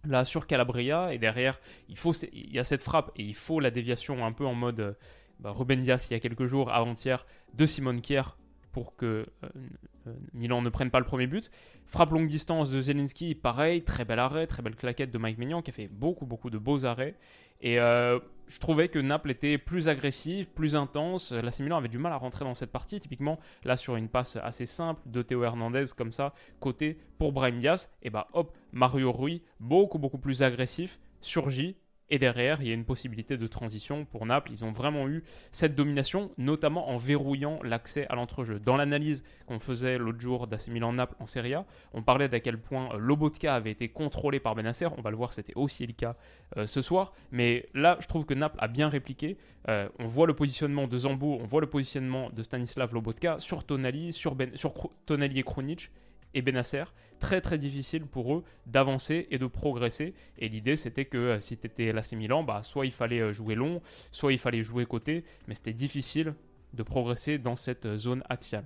Là, 0.07 0.25
sur 0.25 0.47
Calabria, 0.47 1.13
et 1.13 1.19
derrière, 1.19 1.61
il, 1.91 1.99
faut, 1.99 2.15
il 2.33 2.51
y 2.51 2.59
a 2.59 2.65
cette 2.65 2.83
frappe 2.83 3.11
et 3.15 3.25
il 3.25 3.35
faut 3.35 3.61
la 3.61 3.71
déviation 3.71 4.25
un 4.25 4.33
peu 4.33 4.47
en 4.47 4.55
mode 4.55 4.81
euh, 4.81 4.93
bah, 5.39 5.55
Dias 5.69 6.07
il 6.11 6.15
y 6.15 6.17
a 6.17 6.21
quelques 6.21 6.47
jours, 6.47 6.73
avant-hier, 6.73 7.27
de 7.53 7.67
Simon 7.67 8.01
Kier 8.01 8.23
pour 8.73 8.97
que 8.97 9.07
euh, 9.07 9.49
euh, 10.07 10.15
Milan 10.33 10.63
ne 10.63 10.71
prenne 10.71 10.91
pas 10.91 10.99
le 10.99 11.05
premier 11.05 11.27
but. 11.27 11.51
Frappe 11.85 12.13
longue 12.13 12.29
distance 12.29 12.71
de 12.71 12.81
Zelinski, 12.81 13.35
pareil, 13.35 13.83
très 13.83 14.07
bel 14.07 14.19
arrêt, 14.19 14.47
très 14.47 14.63
belle 14.63 14.77
claquette 14.77 15.11
de 15.11 15.19
Mike 15.19 15.37
Maignan 15.37 15.61
qui 15.61 15.73
a 15.73 15.75
fait 15.75 15.89
beaucoup, 15.89 16.25
beaucoup 16.25 16.49
de 16.49 16.57
beaux 16.57 16.87
arrêts. 16.87 17.17
Et 17.61 17.79
je 18.49 18.59
trouvais 18.59 18.89
que 18.89 18.99
Naples 18.99 19.31
était 19.31 19.59
plus 19.59 19.89
agressif, 19.89 20.49
plus 20.49 20.75
intense. 20.75 21.33
La 21.33 21.51
Milan 21.61 21.77
avait 21.77 21.89
du 21.89 21.99
mal 21.99 22.13
à 22.13 22.17
rentrer 22.17 22.45
dans 22.45 22.55
cette 22.55 22.73
partie. 22.73 22.99
Typiquement, 22.99 23.39
là, 23.65 23.77
sur 23.77 23.97
une 23.97 24.09
passe 24.09 24.37
assez 24.37 24.67
simple 24.67 25.03
de 25.07 25.23
Théo 25.23 25.45
Hernandez, 25.45 25.85
comme 25.97 26.13
ça, 26.13 26.35
côté 26.61 26.99
pour 27.19 27.33
Brahim 27.33 27.59
Diaz, 27.59 27.91
et 28.03 28.11
bah 28.11 28.29
hop, 28.33 28.57
Mario 28.73 29.13
Rui, 29.13 29.43
beaucoup, 29.61 29.99
beaucoup 29.99 30.19
plus 30.19 30.43
agressif, 30.43 30.99
surgit 31.21 31.77
et 32.11 32.19
derrière, 32.19 32.63
il 32.63 32.69
y 32.69 32.71
a 32.71 32.75
une 32.75 32.85
possibilité 32.85 33.37
de 33.37 33.47
transition 33.47 34.05
pour 34.05 34.25
Naples. 34.25 34.51
Ils 34.53 34.65
ont 34.65 34.73
vraiment 34.73 35.09
eu 35.09 35.25
cette 35.53 35.75
domination, 35.75 36.31
notamment 36.39 36.89
en 36.89 36.97
verrouillant 36.97 37.61
l'accès 37.63 38.07
à 38.09 38.15
l'entrejeu. 38.15 38.59
Dans 38.59 38.77
l'analyse 38.77 39.25
qu'on 39.47 39.59
faisait 39.59 39.99
l'autre 39.99 40.21
jour 40.21 40.47
d'AC 40.47 40.69
Milan-Naples 40.69 41.17
en 41.19 41.27
Serie 41.27 41.55
A, 41.55 41.67
on 41.93 42.03
parlait 42.03 42.29
d'à 42.29 42.41
quel 42.41 42.59
point 42.59 42.95
euh, 42.95 42.99
Lobotka 42.99 43.55
avait 43.55 43.71
été 43.71 43.89
contrôlé 43.89 44.41
par 44.41 44.55
Benacer. 44.55 44.89
On 44.97 45.03
va 45.03 45.11
le 45.11 45.17
voir, 45.17 45.33
c'était 45.33 45.53
aussi 45.55 45.87
le 45.87 45.93
cas 45.93 46.17
euh, 46.57 46.67
ce 46.67 46.81
soir. 46.81 47.13
Mais 47.31 47.67
là, 47.75 47.99
je 48.01 48.07
trouve 48.07 48.25
que 48.25 48.35
Naples 48.35 48.59
a 48.59 48.69
bien 48.69 48.89
répliqué. 48.89 49.37
Euh, 49.69 49.89
on 49.99 50.07
voit 50.07 50.27
le 50.27 50.35
positionnement 50.35 50.87
de 50.87 50.97
Zambo, 50.97 51.39
on 51.41 51.47
voit 51.47 51.61
le 51.61 51.69
positionnement 51.69 52.31
de 52.31 52.43
Stanislav 52.43 52.95
Lobotka 52.95 53.39
sur 53.39 53.65
Tonali, 53.65 54.15
sur, 54.15 54.35
ben, 54.35 54.51
Tonali 55.05 55.39
et 55.39 55.43
Krunic 55.43 55.91
et 56.39 56.43
Benacer, 56.43 56.85
très 57.19 57.41
très 57.41 57.59
difficile 57.59 58.07
pour 58.07 58.33
eux 58.35 58.45
d'avancer 58.67 59.27
et 59.31 59.39
de 59.39 59.47
progresser. 59.47 60.15
Et 60.39 60.49
l'idée 60.49 60.77
c'était 60.77 61.05
que 61.05 61.19
euh, 61.19 61.41
si 61.41 61.59
tu 61.59 61.67
étais 61.67 61.93
l'AC 61.93 62.13
Milan, 62.13 62.45
bah, 62.45 62.63
soit 62.63 62.87
il 62.87 62.93
fallait 62.93 63.21
euh, 63.21 63.33
jouer 63.33 63.57
long, 63.57 63.83
soit 64.13 64.33
il 64.33 64.39
fallait 64.39 64.63
jouer 64.63 64.87
côté, 64.87 65.25
mais 65.47 65.55
c'était 65.55 65.73
difficile 65.73 66.35
de 66.75 66.83
progresser 66.83 67.39
dans 67.39 67.57
cette 67.57 67.87
euh, 67.87 67.99
zone 67.99 68.23
axiale. 68.29 68.65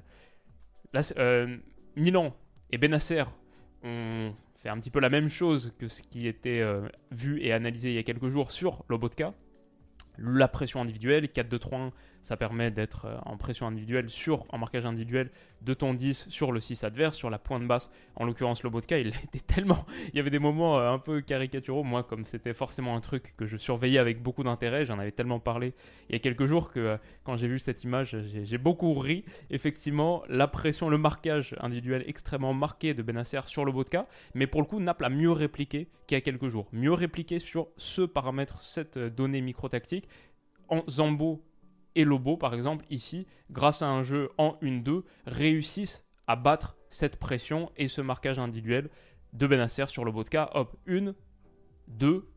Milan 1.96 2.36
et 2.70 2.78
Benacer 2.78 3.24
ont 3.82 4.34
fait 4.58 4.68
un 4.68 4.78
petit 4.78 4.90
peu 4.90 5.00
la 5.00 5.08
même 5.08 5.28
chose 5.28 5.72
que 5.78 5.88
ce 5.88 6.02
qui 6.02 6.26
était 6.26 6.62
vu 7.10 7.40
et 7.42 7.52
analysé 7.52 7.88
il 7.88 7.94
y 7.94 7.98
a 7.98 8.02
quelques 8.02 8.28
jours 8.28 8.52
sur 8.52 8.84
Lobotka. 8.90 9.32
La 10.18 10.48
pression 10.48 10.82
individuelle, 10.82 11.24
4-2-3-1 11.24 11.92
ça 12.22 12.36
permet 12.36 12.70
d'être 12.70 13.06
euh, 13.06 13.18
en 13.26 13.36
pression 13.36 13.66
individuelle 13.66 14.08
sur, 14.08 14.44
en 14.50 14.58
marquage 14.58 14.86
individuel 14.86 15.30
de 15.60 15.74
ton 15.74 15.94
10 15.94 16.28
sur 16.28 16.52
le 16.52 16.60
6 16.60 16.84
adverse, 16.84 17.16
sur 17.16 17.30
la 17.30 17.38
pointe 17.38 17.66
basse. 17.66 17.90
En 18.16 18.24
l'occurrence, 18.24 18.62
Lobotka, 18.62 18.98
il 18.98 19.08
était 19.24 19.40
tellement. 19.40 19.84
Il 20.08 20.16
y 20.16 20.20
avait 20.20 20.30
des 20.30 20.38
moments 20.38 20.78
euh, 20.78 20.90
un 20.90 20.98
peu 20.98 21.20
caricaturaux. 21.20 21.84
Moi, 21.84 22.02
comme 22.02 22.24
c'était 22.24 22.52
forcément 22.52 22.96
un 22.96 23.00
truc 23.00 23.34
que 23.36 23.46
je 23.46 23.56
surveillais 23.56 23.98
avec 23.98 24.22
beaucoup 24.22 24.44
d'intérêt, 24.44 24.84
j'en 24.84 24.98
avais 24.98 25.12
tellement 25.12 25.40
parlé 25.40 25.74
il 26.08 26.14
y 26.14 26.16
a 26.16 26.18
quelques 26.18 26.46
jours 26.46 26.70
que 26.70 26.80
euh, 26.80 26.96
quand 27.24 27.36
j'ai 27.36 27.48
vu 27.48 27.58
cette 27.58 27.84
image, 27.84 28.16
j'ai 28.44 28.58
beaucoup 28.58 28.94
ri. 28.94 29.24
Effectivement, 29.50 30.22
la 30.28 30.48
pression, 30.48 30.88
le 30.88 30.98
marquage 30.98 31.54
individuel 31.60 32.04
extrêmement 32.06 32.54
marqué 32.54 32.94
de 32.94 33.02
Benacer 33.02 33.40
sur 33.46 33.64
Lobotka. 33.64 34.06
Mais 34.34 34.46
pour 34.46 34.60
le 34.60 34.66
coup, 34.66 34.80
Naples 34.80 35.04
a 35.04 35.10
mieux 35.10 35.32
répliqué 35.32 35.88
qu'il 36.06 36.16
y 36.16 36.18
a 36.18 36.20
quelques 36.20 36.48
jours. 36.48 36.68
Mieux 36.72 36.92
répliqué 36.92 37.38
sur 37.38 37.68
ce 37.76 38.02
paramètre, 38.02 38.62
cette 38.62 38.98
donnée 38.98 39.40
micro-tactique. 39.40 40.08
En 40.68 40.82
Zambo 40.88 41.42
et 41.94 42.04
Lobo, 42.04 42.36
par 42.36 42.54
exemple, 42.54 42.84
ici, 42.90 43.26
grâce 43.50 43.82
à 43.82 43.88
un 43.88 44.02
jeu 44.02 44.30
en 44.38 44.56
1-2, 44.62 45.02
réussissent 45.26 46.06
à 46.26 46.36
battre 46.36 46.76
cette 46.88 47.18
pression 47.18 47.70
et 47.76 47.88
ce 47.88 48.00
marquage 48.00 48.38
individuel 48.38 48.90
de 49.32 49.46
Benacer 49.46 49.86
sur 49.88 50.04
le 50.04 50.12
Botka. 50.12 50.50
Hop, 50.54 50.76
1, 50.88 51.14
2, 51.88 52.31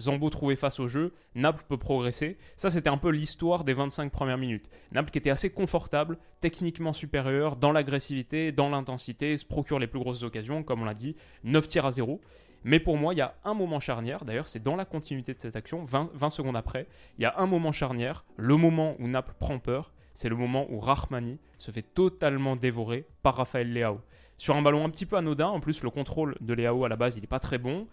Zambo 0.00 0.30
trouvé 0.30 0.56
face 0.56 0.80
au 0.80 0.88
jeu, 0.88 1.12
Naples 1.34 1.64
peut 1.68 1.76
progresser. 1.76 2.38
Ça, 2.56 2.70
c'était 2.70 2.90
un 2.90 2.98
peu 2.98 3.10
l'histoire 3.10 3.64
des 3.64 3.72
25 3.72 4.10
premières 4.10 4.38
minutes. 4.38 4.70
Naples 4.92 5.10
qui 5.10 5.18
était 5.18 5.30
assez 5.30 5.50
confortable, 5.50 6.18
techniquement 6.40 6.92
supérieur, 6.92 7.56
dans 7.56 7.72
l'agressivité, 7.72 8.50
dans 8.50 8.70
l'intensité, 8.70 9.36
se 9.36 9.44
procure 9.44 9.78
les 9.78 9.86
plus 9.86 10.00
grosses 10.00 10.22
occasions, 10.22 10.62
comme 10.62 10.82
on 10.82 10.86
l'a 10.86 10.94
dit, 10.94 11.14
9 11.44 11.68
tirs 11.68 11.86
à 11.86 11.92
0. 11.92 12.20
Mais 12.64 12.80
pour 12.80 12.96
moi, 12.96 13.14
il 13.14 13.18
y 13.18 13.22
a 13.22 13.34
un 13.44 13.54
moment 13.54 13.80
charnière, 13.80 14.24
d'ailleurs 14.24 14.48
c'est 14.48 14.62
dans 14.62 14.76
la 14.76 14.84
continuité 14.84 15.32
de 15.32 15.40
cette 15.40 15.56
action, 15.56 15.84
20, 15.84 16.30
secondes 16.30 16.56
après, 16.56 16.86
il 17.18 17.22
y 17.22 17.24
a 17.24 17.34
un 17.38 17.46
moment 17.46 17.72
charnière, 17.72 18.24
le 18.36 18.56
moment 18.56 18.96
où 18.98 19.08
Naples 19.08 19.34
prend 19.38 19.58
peur, 19.58 19.92
c'est 20.12 20.28
le 20.28 20.36
moment 20.36 20.66
où 20.70 20.78
Rahmani 20.78 21.38
se 21.56 21.70
fait 21.70 21.82
totalement 21.82 22.56
dévorer 22.56 23.06
par 23.22 23.36
Raphaël 23.36 23.72
Leao. 23.72 24.00
Sur 24.36 24.56
un 24.56 24.62
ballon 24.62 24.84
un 24.84 24.90
petit 24.90 25.06
peu 25.06 25.16
anodin, 25.16 25.48
en 25.48 25.60
plus 25.60 25.82
le 25.82 25.90
contrôle 25.90 26.36
de 26.40 26.52
Leao 26.52 26.84
à 26.84 26.88
la 26.88 26.96
base 26.96 27.16
il 27.16 27.20
n'est 27.22 27.26
pas 27.26 27.38
très 27.38 27.58
bon, 27.58 27.86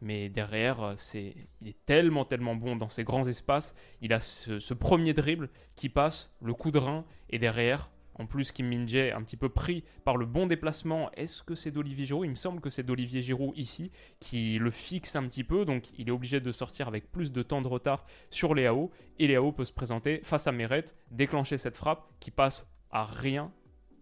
mais 0.00 0.28
derrière 0.28 0.82
euh, 0.82 0.92
c'est, 0.96 1.34
il 1.60 1.68
est 1.68 1.84
tellement 1.86 2.24
tellement 2.24 2.54
bon 2.54 2.76
dans 2.76 2.88
ces 2.88 3.04
grands 3.04 3.26
espaces, 3.26 3.74
il 4.00 4.12
a 4.12 4.20
ce, 4.20 4.74
premier 4.74 5.14
dribble 5.14 5.50
qui 5.76 5.88
passe, 5.88 6.34
le 6.42 6.54
coup 6.54 6.70
de 6.70 6.78
rein, 6.78 7.04
et 7.28 7.38
derrière 7.38 7.90
en 8.20 8.26
plus, 8.26 8.52
Kim 8.52 8.68
min 8.68 8.84
un 8.84 9.22
petit 9.22 9.38
peu 9.38 9.48
pris 9.48 9.82
par 10.04 10.18
le 10.18 10.26
bon 10.26 10.46
déplacement. 10.46 11.10
Est-ce 11.12 11.42
que 11.42 11.54
c'est 11.54 11.70
d'Olivier 11.70 12.04
Giroud? 12.04 12.26
Il 12.26 12.30
me 12.30 12.34
semble 12.34 12.60
que 12.60 12.68
c'est 12.68 12.82
d'Olivier 12.82 13.22
Giroud 13.22 13.56
ici 13.56 13.90
qui 14.20 14.58
le 14.58 14.70
fixe 14.70 15.16
un 15.16 15.22
petit 15.22 15.42
peu. 15.42 15.64
Donc, 15.64 15.84
il 15.96 16.06
est 16.08 16.12
obligé 16.12 16.38
de 16.38 16.52
sortir 16.52 16.86
avec 16.86 17.10
plus 17.10 17.32
de 17.32 17.42
temps 17.42 17.62
de 17.62 17.68
retard 17.68 18.04
sur 18.28 18.54
Léao. 18.54 18.90
Et 19.18 19.26
Léao 19.26 19.52
peut 19.52 19.64
se 19.64 19.72
présenter 19.72 20.20
face 20.22 20.46
à 20.46 20.52
Meret, 20.52 20.84
déclencher 21.10 21.56
cette 21.56 21.78
frappe 21.78 22.12
qui 22.20 22.30
passe 22.30 22.70
à 22.90 23.06
rien, 23.06 23.50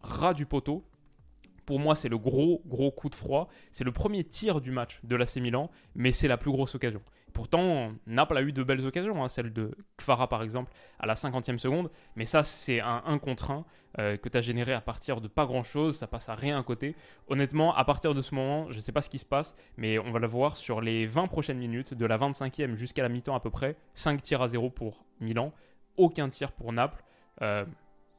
ras 0.02 0.35
du 0.35 0.47
poteau. 0.47 0.85
Pour 1.68 1.78
moi, 1.78 1.94
c'est 1.94 2.08
le 2.08 2.16
gros, 2.16 2.62
gros 2.64 2.90
coup 2.90 3.10
de 3.10 3.14
froid. 3.14 3.48
C'est 3.72 3.84
le 3.84 3.92
premier 3.92 4.25
tir 4.25 4.62
du 4.62 4.70
match 4.70 5.00
de 5.04 5.16
l'AC 5.16 5.37
Milan, 5.37 5.70
mais 5.94 6.12
c'est 6.12 6.26
la 6.26 6.38
plus 6.38 6.50
grosse 6.50 6.75
occasion 6.75 7.02
pourtant, 7.38 7.92
Naples 8.08 8.37
a 8.37 8.42
eu 8.42 8.50
de 8.50 8.64
belles 8.64 8.84
occasions, 8.84 9.22
hein, 9.22 9.28
celle 9.28 9.52
de 9.52 9.70
Kvara 9.96 10.28
par 10.28 10.42
exemple 10.42 10.72
à 10.98 11.06
la 11.06 11.14
50e 11.14 11.58
seconde, 11.58 11.88
mais 12.16 12.26
ça 12.26 12.42
c'est 12.42 12.80
un 12.80 13.00
1 13.06 13.18
contre 13.20 13.52
1 13.52 13.64
euh, 14.00 14.16
que 14.16 14.28
tu 14.28 14.37
as 14.37 14.40
généré 14.40 14.72
à 14.72 14.80
partir 14.80 15.20
de 15.20 15.28
pas 15.28 15.46
grand 15.46 15.62
chose, 15.62 15.96
ça 15.96 16.08
passe 16.08 16.28
à 16.28 16.34
rien 16.34 16.58
à 16.58 16.62
côté. 16.64 16.96
Honnêtement, 17.28 17.72
à 17.76 17.84
partir 17.84 18.12
de 18.12 18.22
ce 18.22 18.34
moment, 18.34 18.68
je 18.70 18.76
ne 18.76 18.80
sais 18.80 18.90
pas 18.90 19.02
ce 19.02 19.08
qui 19.08 19.20
se 19.20 19.25
passe, 19.25 19.54
mais 19.76 20.00
on 20.00 20.10
va 20.10 20.18
le 20.18 20.26
voir 20.26 20.56
sur 20.56 20.80
les 20.80 21.06
20 21.06 21.28
prochaines 21.28 21.58
minutes, 21.58 21.94
de 21.94 22.06
la 22.06 22.18
25e 22.18 22.75
jusqu'à 22.75 23.02
la 23.02 23.08
mi-temps 23.08 23.37
à 23.37 23.40
peu 23.40 23.50
près, 23.50 23.76
5 23.94 24.20
tirs 24.20 24.42
à 24.42 24.48
0 24.48 24.70
pour 24.70 25.04
Milan, 25.20 25.52
aucun 25.96 26.28
tir 26.28 26.50
pour 26.50 26.72
Naples, 26.72 27.04
euh, 27.42 27.64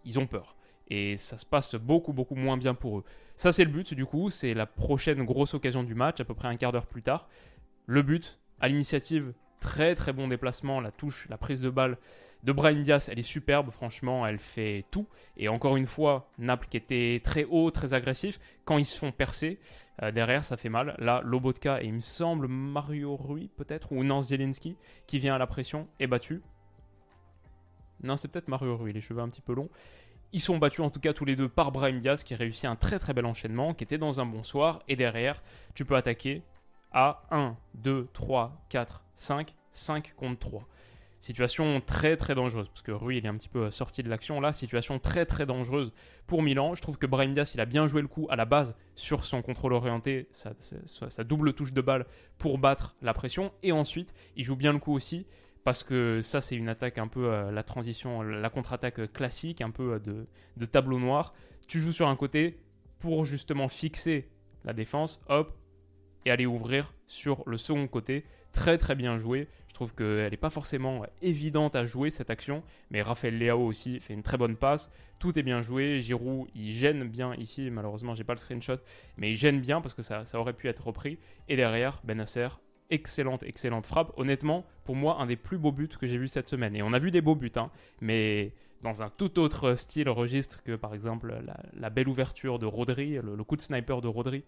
ils 0.06 0.18
ont 0.18 0.27
peur. 0.27 0.56
Et 0.89 1.18
ça 1.18 1.38
se 1.38 1.46
passe 1.46 1.75
beaucoup 1.75 2.13
beaucoup 2.13 2.36
moins 2.36 2.56
bien 2.56 2.74
pour 2.74 3.00
eux. 3.00 3.03
Ça 3.39 3.53
c'est 3.53 3.63
le 3.63 3.72
but 3.72 3.93
du 3.93 4.05
coup, 4.05 4.29
c'est 4.29 4.53
la 4.53 4.65
prochaine 4.65 5.24
grosse 5.24 5.53
occasion 5.53 5.81
du 5.81 5.96
match, 5.96 6.19
à 6.19 6.25
peu 6.25 6.34
près 6.34 6.50
un 6.50 6.58
quart 6.58 6.74
d'heure 6.74 6.88
plus 6.88 7.01
tard. 7.01 7.29
Le 7.86 8.01
but, 8.01 8.38
à 8.60 8.67
l'initiative, 8.67 9.31
très 9.62 9.96
très 9.96 10.12
bon 10.12 10.27
déplacement, 10.27 10.81
la 10.81 10.91
touche, 10.91 11.25
la 11.29 11.38
prise 11.38 11.62
de 11.62 11.69
balle 11.69 11.98
de 12.43 12.51
Brian 12.51 12.81
Diaz, 12.81 13.08
elle 13.10 13.17
est 13.17 13.24
superbe, 13.24 13.69
franchement, 13.69 14.27
elle 14.27 14.39
fait 14.39 14.84
tout. 14.91 15.08
Et 15.38 15.48
encore 15.48 15.77
une 15.77 15.86
fois, 15.86 16.29
Naples 16.38 16.67
qui 16.69 16.75
était 16.75 17.22
très 17.24 17.46
haut, 17.46 17.72
très 17.72 17.93
agressif, 17.93 18.41
quand 18.65 18.77
ils 18.77 18.84
se 18.84 18.98
font 18.98 19.13
percer, 19.13 19.58
euh, 20.03 20.12
derrière 20.12 20.43
ça 20.43 20.58
fait 20.58 20.67
mal. 20.67 20.98
Là, 20.98 21.22
Lobotka 21.24 21.81
et 21.81 21.86
il 21.86 21.93
me 21.93 22.01
semble 22.01 22.50
Mario 22.50 23.15
Rui 23.15 23.50
peut-être, 23.55 23.93
ou 23.93 24.03
Nance 24.03 24.27
Zielinski, 24.27 24.75
qui 25.08 25.17
vient 25.17 25.36
à 25.36 25.38
la 25.38 25.48
pression, 25.48 25.88
est 26.01 26.08
battu. 26.08 26.41
Non, 28.03 28.17
c'est 28.17 28.27
peut-être 28.27 28.50
Mario 28.50 28.75
Rui, 28.75 28.91
les 28.91 29.00
cheveux 29.00 29.22
un 29.22 29.29
petit 29.29 29.39
peu 29.39 29.53
longs. 29.53 29.69
Ils 30.32 30.40
sont 30.40 30.58
battus 30.58 30.82
en 30.82 30.90
tout 30.90 31.00
cas 31.00 31.14
tous 31.14 31.26
les 31.26 31.36
deux 31.36 31.50
par 31.50 31.72
Brahim 31.72 32.00
Diaz 32.00 32.24
qui 32.24 32.36
réussit 32.36 32.66
un 32.66 32.76
très 32.76 33.00
très 33.00 33.14
bel 33.14 33.26
enchaînement, 33.26 33.74
qui 33.74 33.84
était 33.84 33.98
dans 33.98 34.22
un 34.22 34.26
bon 34.26 34.44
soir. 34.44 34.84
Et 34.88 34.96
derrière, 34.96 35.42
tu 35.74 35.86
peux 35.86 35.96
attaquer 35.96 36.44
à 36.92 37.24
1, 37.32 37.56
2, 37.76 38.08
3, 38.14 38.66
4, 38.70 39.04
5, 39.16 39.56
5 39.72 40.14
contre 40.16 40.40
3. 40.40 40.68
Situation 41.20 41.82
très 41.82 42.16
très 42.16 42.34
dangereuse, 42.34 42.70
parce 42.70 42.82
que 42.82 42.94
Rui 42.94 43.18
il 43.18 43.26
est 43.26 43.30
un 43.30 43.36
petit 43.36 43.50
peu 43.50 43.70
sorti 43.72 44.04
de 44.04 44.10
l'action 44.10 44.40
là, 44.40 44.54
situation 44.54 45.00
très 45.00 45.26
très 45.26 45.46
dangereuse 45.46 45.92
pour 46.28 46.42
Milan. 46.42 46.76
Je 46.76 46.82
trouve 46.82 46.98
que 46.98 47.06
Brahim 47.06 47.34
Diaz 47.34 47.52
il 47.56 47.60
a 47.60 47.66
bien 47.66 47.88
joué 47.88 48.02
le 48.02 48.08
coup 48.08 48.28
à 48.30 48.38
la 48.38 48.46
base 48.46 48.74
sur 48.96 49.26
son 49.26 49.42
contrôle 49.42 49.74
orienté, 49.74 50.30
sa, 50.32 50.54
double 51.26 51.54
touche 51.54 51.74
de 51.74 51.82
balle 51.82 52.06
pour 52.38 52.58
battre 52.58 52.96
la 53.02 53.14
pression, 53.14 53.52
et 53.64 53.74
ensuite 53.74 54.14
il 54.38 54.46
joue 54.46 54.56
bien 54.56 54.72
le 54.72 54.80
coup 54.80 54.94
aussi, 54.94 55.26
parce 55.70 55.84
que 55.84 56.24
ça 56.24 56.42
c'est 56.42 56.56
une 56.56 56.68
attaque 56.68 56.98
un 56.98 57.08
peu 57.08 57.32
euh, 57.32 57.52
la 57.52 57.62
transition, 57.62 58.24
la 58.24 58.50
contre-attaque 58.50 59.14
classique, 59.14 59.62
un 59.62 59.70
peu 59.70 59.94
euh, 59.94 60.00
de, 60.00 60.26
de 60.58 60.66
tableau 60.66 60.98
noir. 60.98 61.36
Tu 61.68 61.80
joues 61.80 61.94
sur 61.94 62.08
un 62.08 62.16
côté 62.16 62.58
pour 62.98 63.24
justement 63.24 63.68
fixer 63.68 64.32
la 64.66 64.74
défense, 64.74 65.22
hop, 65.30 65.56
et 66.26 66.32
aller 66.32 66.48
ouvrir 66.48 66.96
sur 67.06 67.44
le 67.46 67.58
second 67.58 67.88
côté. 67.88 68.26
Très 68.52 68.80
très 68.80 68.96
bien 68.96 69.18
joué. 69.18 69.48
Je 69.68 69.76
trouve 69.76 69.94
qu'elle 69.94 70.32
n'est 70.32 70.38
pas 70.38 70.50
forcément 70.50 71.06
évidente 71.22 71.76
à 71.76 71.86
jouer 71.86 72.10
cette 72.10 72.32
action, 72.32 72.64
mais 72.90 73.04
Raphaël 73.04 73.38
Leao 73.38 73.64
aussi 73.64 74.00
fait 74.00 74.16
une 74.16 74.24
très 74.24 74.38
bonne 74.38 74.56
passe. 74.56 74.90
Tout 75.20 75.38
est 75.38 75.44
bien 75.44 75.62
joué. 75.62 76.02
Giroud, 76.02 76.48
il 76.56 76.72
gêne 76.72 77.08
bien 77.08 77.36
ici. 77.36 77.70
Malheureusement, 77.70 78.16
j'ai 78.16 78.24
pas 78.24 78.34
le 78.34 78.40
screenshot, 78.40 78.80
mais 79.18 79.34
il 79.34 79.36
gêne 79.36 79.62
bien 79.62 79.82
parce 79.82 79.94
que 79.94 80.02
ça, 80.02 80.26
ça 80.26 80.40
aurait 80.40 80.54
pu 80.54 80.68
être 80.68 80.88
repris. 80.88 81.20
Et 81.48 81.56
derrière, 81.56 82.02
Benasser, 82.04 82.48
excellente, 82.89 83.43
excellente 83.43 83.86
frappe. 83.86 84.12
Honnêtement, 84.17 84.65
pour 84.86 84.96
moi, 84.96 85.17
un 85.19 85.25
des 85.25 85.36
plus 85.36 85.58
beaux 85.58 85.72
buts 85.72 85.89
que 85.89 86.08
j'ai 86.08 86.17
vu 86.17 86.27
cette 86.27 86.50
semaine. 86.50 86.75
Et 86.75 86.81
on 86.81 86.93
a 86.93 87.00
vu 87.00 87.12
des 87.12 87.22
beaux 87.22 87.36
buts, 87.36 87.51
hein, 87.55 87.69
mais 88.01 88.53
dans 88.81 89.03
un 89.03 89.10
tout 89.10 89.39
autre 89.39 89.75
style, 89.75 90.10
registre 90.10 90.63
que 90.63 90.75
par 90.75 90.93
exemple 90.93 91.41
la, 91.74 91.89
belle 91.89 92.08
ouverture 92.08 92.60
de 92.60 92.65
Rodri, 92.65 93.19
le, 93.22 93.43
coup 93.43 93.55
de 93.55 93.62
sniper 93.62 94.01
de 94.01 94.08
Rodri 94.08 94.43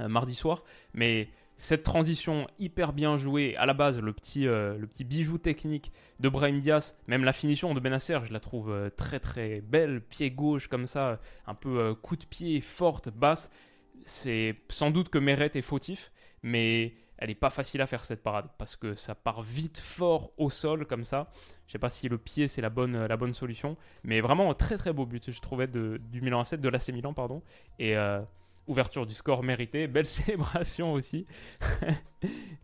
euh, 0.00 0.08
mardi 0.08 0.34
soir. 0.34 0.64
Mais 0.92 1.28
cette 1.56 1.82
transition 1.82 2.46
hyper 2.58 2.92
bien 2.92 3.16
jouée, 3.16 3.56
à 3.56 3.66
la 3.66 3.74
base, 3.74 4.00
le 4.00 4.12
petit, 4.12 4.46
euh, 4.46 4.76
le 4.76 4.86
petit 4.86 5.04
bijou 5.04 5.38
technique 5.38 5.92
de 6.20 6.28
Brahim 6.28 6.58
Diaz, 6.58 6.96
même 7.06 7.24
la 7.24 7.32
finition 7.32 7.74
de 7.74 7.80
Benacer, 7.80 8.20
je 8.24 8.32
la 8.32 8.40
trouve 8.40 8.70
euh, 8.70 8.90
très 8.90 9.18
très 9.18 9.60
belle, 9.60 10.00
pied 10.02 10.30
gauche 10.30 10.68
comme 10.68 10.86
ça, 10.86 11.18
un 11.46 11.54
peu 11.54 11.94
coup 11.94 12.16
de 12.16 12.24
pied 12.24 12.60
forte, 12.60 13.08
basse. 13.08 13.50
C'est 14.04 14.56
sans 14.68 14.90
doute 14.90 15.08
que 15.08 15.18
Meret 15.18 15.50
est 15.54 15.62
fautif, 15.62 16.12
mais 16.42 16.94
elle 17.18 17.28
n'est 17.28 17.34
pas 17.34 17.50
facile 17.50 17.80
à 17.80 17.86
faire 17.86 18.04
cette 18.04 18.22
parade 18.22 18.46
parce 18.58 18.76
que 18.76 18.94
ça 18.94 19.14
part 19.14 19.42
vite 19.42 19.78
fort 19.78 20.32
au 20.36 20.50
sol 20.50 20.86
comme 20.86 21.04
ça. 21.04 21.30
Je 21.66 21.72
sais 21.72 21.78
pas 21.78 21.90
si 21.90 22.08
le 22.08 22.18
pied 22.18 22.48
c'est 22.48 22.62
la 22.62 22.70
bonne, 22.70 23.06
la 23.06 23.16
bonne 23.16 23.32
solution, 23.32 23.76
mais 24.04 24.20
vraiment 24.20 24.50
un 24.50 24.54
très 24.54 24.76
très 24.76 24.92
beau 24.92 25.04
but 25.04 25.30
je 25.30 25.40
trouvais 25.40 25.66
de, 25.66 26.00
du 26.10 26.20
Milan 26.20 26.44
7 26.44 26.60
de 26.60 26.68
l'AC 26.68 26.88
Milan 26.90 27.12
pardon 27.14 27.42
et 27.78 27.96
ouverture 28.68 29.06
du 29.06 29.14
score 29.14 29.42
mérité, 29.42 29.88
belle 29.88 30.06
célébration 30.18 30.92
aussi. 30.92 31.26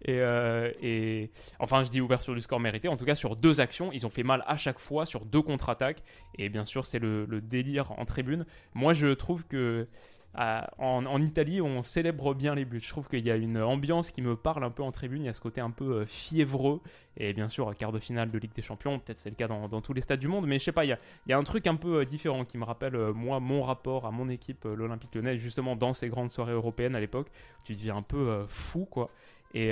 Euh, 0.08 0.70
et, 0.82 1.30
enfin, 1.60 1.82
je 1.82 1.88
dis 1.88 2.00
ouverture 2.00 2.34
du 2.34 2.42
score 2.42 2.60
mérité. 2.60 2.88
En 2.88 2.96
tout 2.96 3.06
cas, 3.06 3.14
sur 3.14 3.36
deux 3.36 3.62
actions, 3.62 3.90
ils 3.92 4.04
ont 4.04 4.10
fait 4.10 4.24
mal 4.24 4.44
à 4.46 4.56
chaque 4.56 4.78
fois 4.78 5.06
sur 5.06 5.24
deux 5.24 5.40
contre-attaques. 5.40 6.02
Et 6.36 6.50
bien 6.50 6.66
sûr, 6.66 6.84
c'est 6.84 6.98
le, 6.98 7.40
délire 7.40 7.92
en 7.92 8.04
tribune. 8.04 8.44
Moi, 8.74 8.92
je 8.92 9.14
trouve 9.14 9.44
que 9.44 9.88
en, 10.36 11.22
Italie, 11.22 11.60
on 11.60 11.82
célèbre 11.82 12.34
bien 12.34 12.54
les 12.54 12.64
buts. 12.64 12.80
Je 12.80 12.88
trouve 12.88 13.08
qu'il 13.08 13.24
y 13.24 13.30
a 13.30 13.36
une 13.36 13.62
ambiance 13.62 14.10
qui 14.10 14.20
me 14.20 14.36
parle 14.36 14.64
un 14.64 14.70
peu 14.70 14.82
en 14.82 14.90
tribune. 14.90 15.22
Il 15.22 15.26
y 15.26 15.28
a 15.28 15.34
ce 15.34 15.40
côté 15.40 15.60
un 15.60 15.70
peu 15.70 15.84
euh, 15.84 16.06
fiévreux. 16.06 16.80
Et 17.16 17.32
bien 17.32 17.48
sûr, 17.48 17.72
quart 17.76 17.92
de 17.92 18.00
finale 18.00 18.30
de 18.30 18.38
Ligue 18.38 18.52
des 18.52 18.62
Champions, 18.62 18.98
peut-être 18.98 19.18
c'est 19.18 19.30
le 19.30 19.36
cas 19.36 19.46
dans, 19.46 19.68
tous 19.80 19.92
les 19.92 20.00
stades 20.00 20.18
du 20.18 20.26
monde. 20.26 20.46
Mais 20.46 20.58
je 20.58 20.64
sais 20.64 20.72
pas, 20.72 20.84
il 20.84 20.98
y 21.26 21.32
a, 21.32 21.38
un 21.38 21.44
truc 21.44 21.66
un 21.68 21.76
peu 21.76 22.00
euh, 22.00 22.04
différent 22.04 22.44
qui 22.44 22.58
me 22.58 22.64
rappelle, 22.64 22.96
euh, 22.96 23.12
moi, 23.12 23.38
mon 23.38 23.62
rapport 23.62 24.06
à 24.06 24.10
mon 24.10 24.28
équipe, 24.28 24.64
l'Olympique 24.64 25.14
lyonnais, 25.14 25.38
justement 25.38 25.76
dans 25.76 25.94
ces 25.94 26.08
grandes 26.08 26.30
soirées 26.30 26.52
européennes 26.52 26.96
à 26.96 27.00
l'époque. 27.00 27.28
Tu 27.64 27.74
deviens 27.74 27.96
un 27.96 28.02
peu 28.02 28.44
fou, 28.48 28.86
quoi. 28.86 29.10
Et 29.54 29.70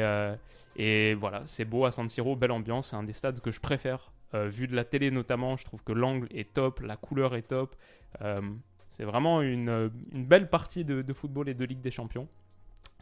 voilà, 1.14 1.42
c'est 1.47 1.64
beau 1.64 1.85
à 1.87 1.92
San 1.92 2.09
Siro, 2.09 2.37
belle 2.37 2.52
ambiance. 2.52 2.90
C'est 2.90 2.97
un 2.97 3.02
des 3.02 3.12
stades 3.12 3.40
que 3.40 3.50
je 3.50 3.61
préfère. 3.61 4.12
vu 4.33 4.69
de 4.69 4.76
la 4.76 4.85
télé 4.85 5.11
notamment, 5.11 5.57
je 5.57 5.64
trouve 5.64 5.83
que 5.83 5.92
l'angle 5.92 6.28
est 6.31 6.54
top, 6.54 6.81
la 6.81 6.97
couleur 6.97 7.35
est 7.35 7.42
top. 7.42 7.75
C'est 8.92 9.04
vraiment 9.04 9.40
une, 9.40 9.90
belle 10.12 10.50
partie 10.50 10.84
de, 10.84 11.12
football 11.14 11.49
et 11.49 11.54
de 11.54 11.64
Ligue 11.64 11.80
des 11.80 11.90
Champions. 11.90 12.28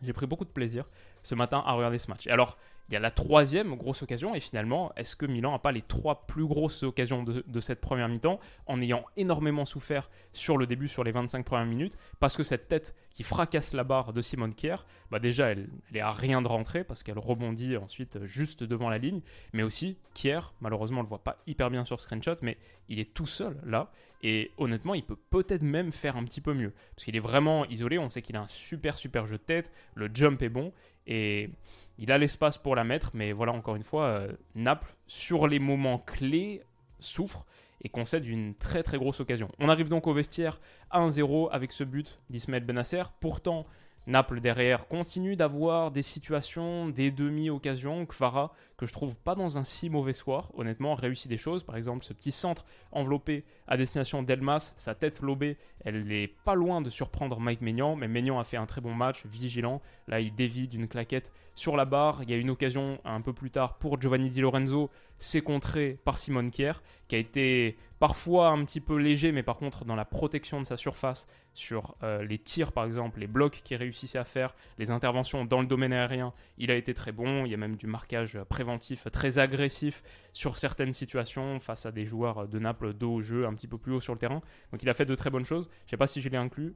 J'ai 0.03 0.13
pris 0.13 0.27
beaucoup 0.27 0.45
de 0.45 0.51
plaisir 0.51 0.89
ce 1.25 1.35
matin 1.35 1.65
à 1.67 1.73
regarder 1.73 1.99
ce 1.99 2.09
match. 2.09 2.29
Et 2.29 2.31
alors, 2.31 2.59
il 2.89 2.95
y 2.95 2.97
a 2.97 3.01
la 3.01 3.13
troisième 3.13 3.77
grosse 3.77 4.03
occasion, 4.03 4.35
et 4.35 4.41
finalement, 4.41 4.93
est-ce 4.97 5.15
que 5.15 5.25
Milan 5.25 5.53
n'a 5.53 5.61
pas 5.61 5.71
les 5.71 5.83
trois 5.83 6.27
plus 6.27 6.45
grosses 6.45 6.83
occasions 6.83 7.23
de, 7.23 7.61
cette 7.61 7.81
première 7.81 8.09
mi-temps, 8.09 8.41
en 8.67 8.81
ayant 8.81 9.05
énormément 9.17 9.65
souffert 9.65 10.11
sur 10.33 10.59
le 10.59 10.67
début, 10.67 10.89
sur 10.89 11.05
les 11.05 11.13
25 11.13 11.45
premières 11.45 11.67
minutes, 11.67 11.97
parce 12.19 12.37
que 12.37 12.43
cette 12.43 12.67
tête 12.67 12.97
qui 13.11 13.23
fracasse 13.23 13.75
la 13.75 13.85
barre 13.85 14.13
de 14.13 14.21
Simone 14.21 14.55
Kier, 14.55 14.77
bah 15.11 15.21
déjà, 15.21 15.49
elle, 15.51 15.69
elle 15.91 15.99
est 15.99 16.01
à 16.01 16.11
rien 16.11 16.43
de 16.43 16.49
rentrer, 16.49 16.83
parce 16.83 17.05
qu'elle 17.05 17.19
rebondit 17.19 17.77
ensuite 17.77 18.25
juste 18.25 18.65
devant 18.65 18.89
la 18.89 18.99
ligne, 18.99 19.21
mais 19.53 19.63
aussi, 19.63 19.97
Kier, 20.15 20.41
malheureusement, 20.61 20.99
on 20.99 21.03
ne 21.03 21.07
le 21.07 21.11
voit 21.11 21.23
pas 21.23 21.39
hyper 21.47 21.71
bien 21.71 21.85
sur 21.85 22.01
screenshot, 22.01 22.37
mais 22.43 22.57
il 22.89 22.99
est 22.99 23.15
tout 23.15 23.27
seul 23.27 23.57
là, 23.65 23.93
et 24.23 24.51
honnêtement, 24.59 24.95
il 24.95 25.05
peut 25.05 25.17
peut-être 25.17 25.63
même 25.63 25.93
faire 25.93 26.17
un 26.17 26.25
petit 26.25 26.41
peu 26.41 26.55
mieux, 26.55 26.73
parce 26.95 27.05
qu'il 27.05 27.15
est 27.15 27.21
vraiment 27.21 27.65
isolé, 27.67 27.99
on 27.99 28.09
sait 28.09 28.21
qu'il 28.21 28.37
a 28.37 28.43
un 28.43 28.49
super 28.49 28.97
super 28.97 29.27
jeu 29.27 29.39
de 29.39 29.43
tête, 29.43 29.71
le 29.95 30.11
jump 30.13 30.43
est 30.43 30.49
bon, 30.49 30.73
et 31.07 31.51
il 31.99 32.11
a 32.13 32.19
l'espace 32.19 32.59
pour 32.59 32.75
la 32.77 32.85
mettre, 32.85 33.11
mais 33.15 33.33
voilà, 33.33 33.53
encore 33.53 33.77
une 33.77 33.83
fois, 33.83 34.05
euh, 34.07 34.33
Naples, 34.55 34.95
sur 35.07 35.47
les 35.47 35.59
moments 35.59 35.99
clés, 35.99 36.63
souffre 36.99 37.45
et 37.83 37.89
concède 37.89 38.27
une 38.27 38.55
très 38.55 38.83
très 38.83 38.99
grosse 38.99 39.21
occasion. 39.21 39.51
On 39.59 39.69
arrive 39.69 39.89
donc 39.89 40.07
au 40.07 40.13
vestiaire 40.13 40.61
1-0 40.93 41.49
avec 41.51 41.73
ce 41.73 41.85
but 41.85 42.19
d'Ismaël 42.29 42.65
Benasser. 42.65 43.03
Pourtant, 43.21 43.67
Naples 44.07 44.41
derrière 44.41 44.89
continue 44.89 45.37
d'avoir 45.37 45.91
des 45.91 46.03
situations, 46.03 46.89
des 46.89 47.11
demi-occasions. 47.11 48.07
Kvara, 48.07 48.53
que 48.77 48.87
je 48.87 48.93
trouve 48.93 49.15
pas 49.15 49.35
dans 49.35 49.59
un 49.59 49.65
si 49.65 49.91
mauvais 49.91 50.15
soir, 50.15 50.51
honnêtement, 50.55 50.95
réussit 50.95 51.29
des 51.29 51.37
choses. 51.37 51.63
Par 51.63 51.77
exemple, 51.77 52.05
ce 52.05 52.13
petit 52.13 52.33
centre 52.33 52.65
enveloppé 52.93 53.45
à 53.69 53.77
destination 53.77 54.23
d'Elmas, 54.23 54.73
sa 54.77 54.95
tête 54.95 55.21
lobée, 55.21 55.59
elle 55.85 56.05
n'est 56.05 56.29
pas 56.29 56.55
loin 56.55 56.81
de 56.81 56.89
surprendre 56.91 57.39
Mike 57.41 57.61
Maignan, 57.61 57.95
mais 57.95 58.09
Maignan 58.09 58.39
a 58.39 58.45
fait 58.45 58.57
un 58.57 58.67
très 58.67 58.81
bon 58.81 58.95
match, 58.95 59.27
vigilant. 59.27 59.83
Là, 60.09 60.21
il 60.21 60.35
dévie 60.35 60.67
d'une 60.67 60.89
claquette 60.89 61.33
sur 61.55 61.77
la 61.77 61.85
barre. 61.85 62.23
Il 62.23 62.31
y 62.31 62.33
a 62.33 62.37
une 62.37 62.51
occasion 62.51 62.99
un 63.05 63.21
peu 63.21 63.35
plus 63.35 63.51
tard 63.51 63.77
pour 63.79 64.01
Giovanni 64.01 64.31
Di 64.31 64.41
Lorenzo, 64.41 64.91
c'est 65.21 65.43
contré 65.43 65.99
par 66.05 66.19
Simon 66.19 66.51
Kier, 66.51 66.73
qui 67.07 67.15
a 67.15 67.19
été 67.19 67.77
parfois 68.01 68.49
un 68.49 68.65
petit 68.65 68.81
peu 68.81 68.97
léger, 68.97 69.31
mais 69.31 69.43
par 69.43 69.59
contre 69.59 69.85
dans 69.85 69.95
la 69.95 70.07
protection 70.07 70.61
de 70.61 70.67
sa 70.67 70.77
surface, 70.77 71.29
sur 71.53 71.95
euh, 72.03 72.25
les 72.25 72.39
tirs 72.39 72.73
par 72.73 72.85
exemple, 72.87 73.21
les 73.21 73.27
blocs 73.27 73.61
qu'il 73.63 73.77
réussissait 73.77 74.19
à 74.19 74.25
faire, 74.25 74.55
les 74.79 74.91
interventions 74.91 75.45
dans 75.45 75.61
le 75.61 75.67
domaine 75.67 75.93
aérien, 75.93 76.33
il 76.57 76.71
a 76.71 76.75
été 76.75 76.95
très 76.95 77.13
bon. 77.13 77.45
Il 77.45 77.51
y 77.51 77.55
a 77.55 77.59
même 77.59 77.77
du 77.77 77.87
marquage 77.87 78.39
préventif 78.49 79.07
très 79.13 79.39
agressif 79.39 80.03
sur 80.33 80.57
certaines 80.57 80.95
situations 80.95 81.61
face 81.61 81.85
à 81.85 81.93
des 81.93 82.07
joueurs 82.07 82.49
de 82.49 82.59
Naples 82.59 82.95
dos 82.95 83.15
au 83.15 83.23
jeu, 83.23 83.47
un 83.47 83.55
petit 83.55 83.69
peu 83.69 83.79
plus 83.79 83.93
haut 83.93 84.01
sur 84.01 84.15
le 84.15 84.19
terrain. 84.19 84.41
Donc 84.73 84.83
il 84.83 84.89
a 84.89 84.95
fait 84.95 85.05
de 85.07 85.15
très 85.15 85.29
bonnes 85.29 85.45
choses. 85.45 85.69
Je 85.81 85.87
ne 85.87 85.91
sais 85.91 85.97
pas 85.99 86.07
si 86.07 86.23
je 86.23 86.29
l'ai 86.31 86.39
inclus. 86.39 86.75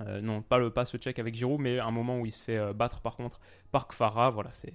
Euh, 0.00 0.22
non, 0.22 0.40
pas 0.40 0.58
le 0.58 0.70
passe 0.70 0.96
check 0.96 1.18
avec 1.18 1.34
Giroud, 1.34 1.60
mais 1.60 1.78
un 1.78 1.90
moment 1.90 2.18
où 2.18 2.24
il 2.24 2.32
se 2.32 2.42
fait 2.42 2.56
euh, 2.56 2.72
battre 2.72 3.02
par 3.02 3.16
contre 3.16 3.38
par 3.70 3.86
Kfara. 3.86 4.30
Voilà, 4.30 4.50
c'est 4.52 4.72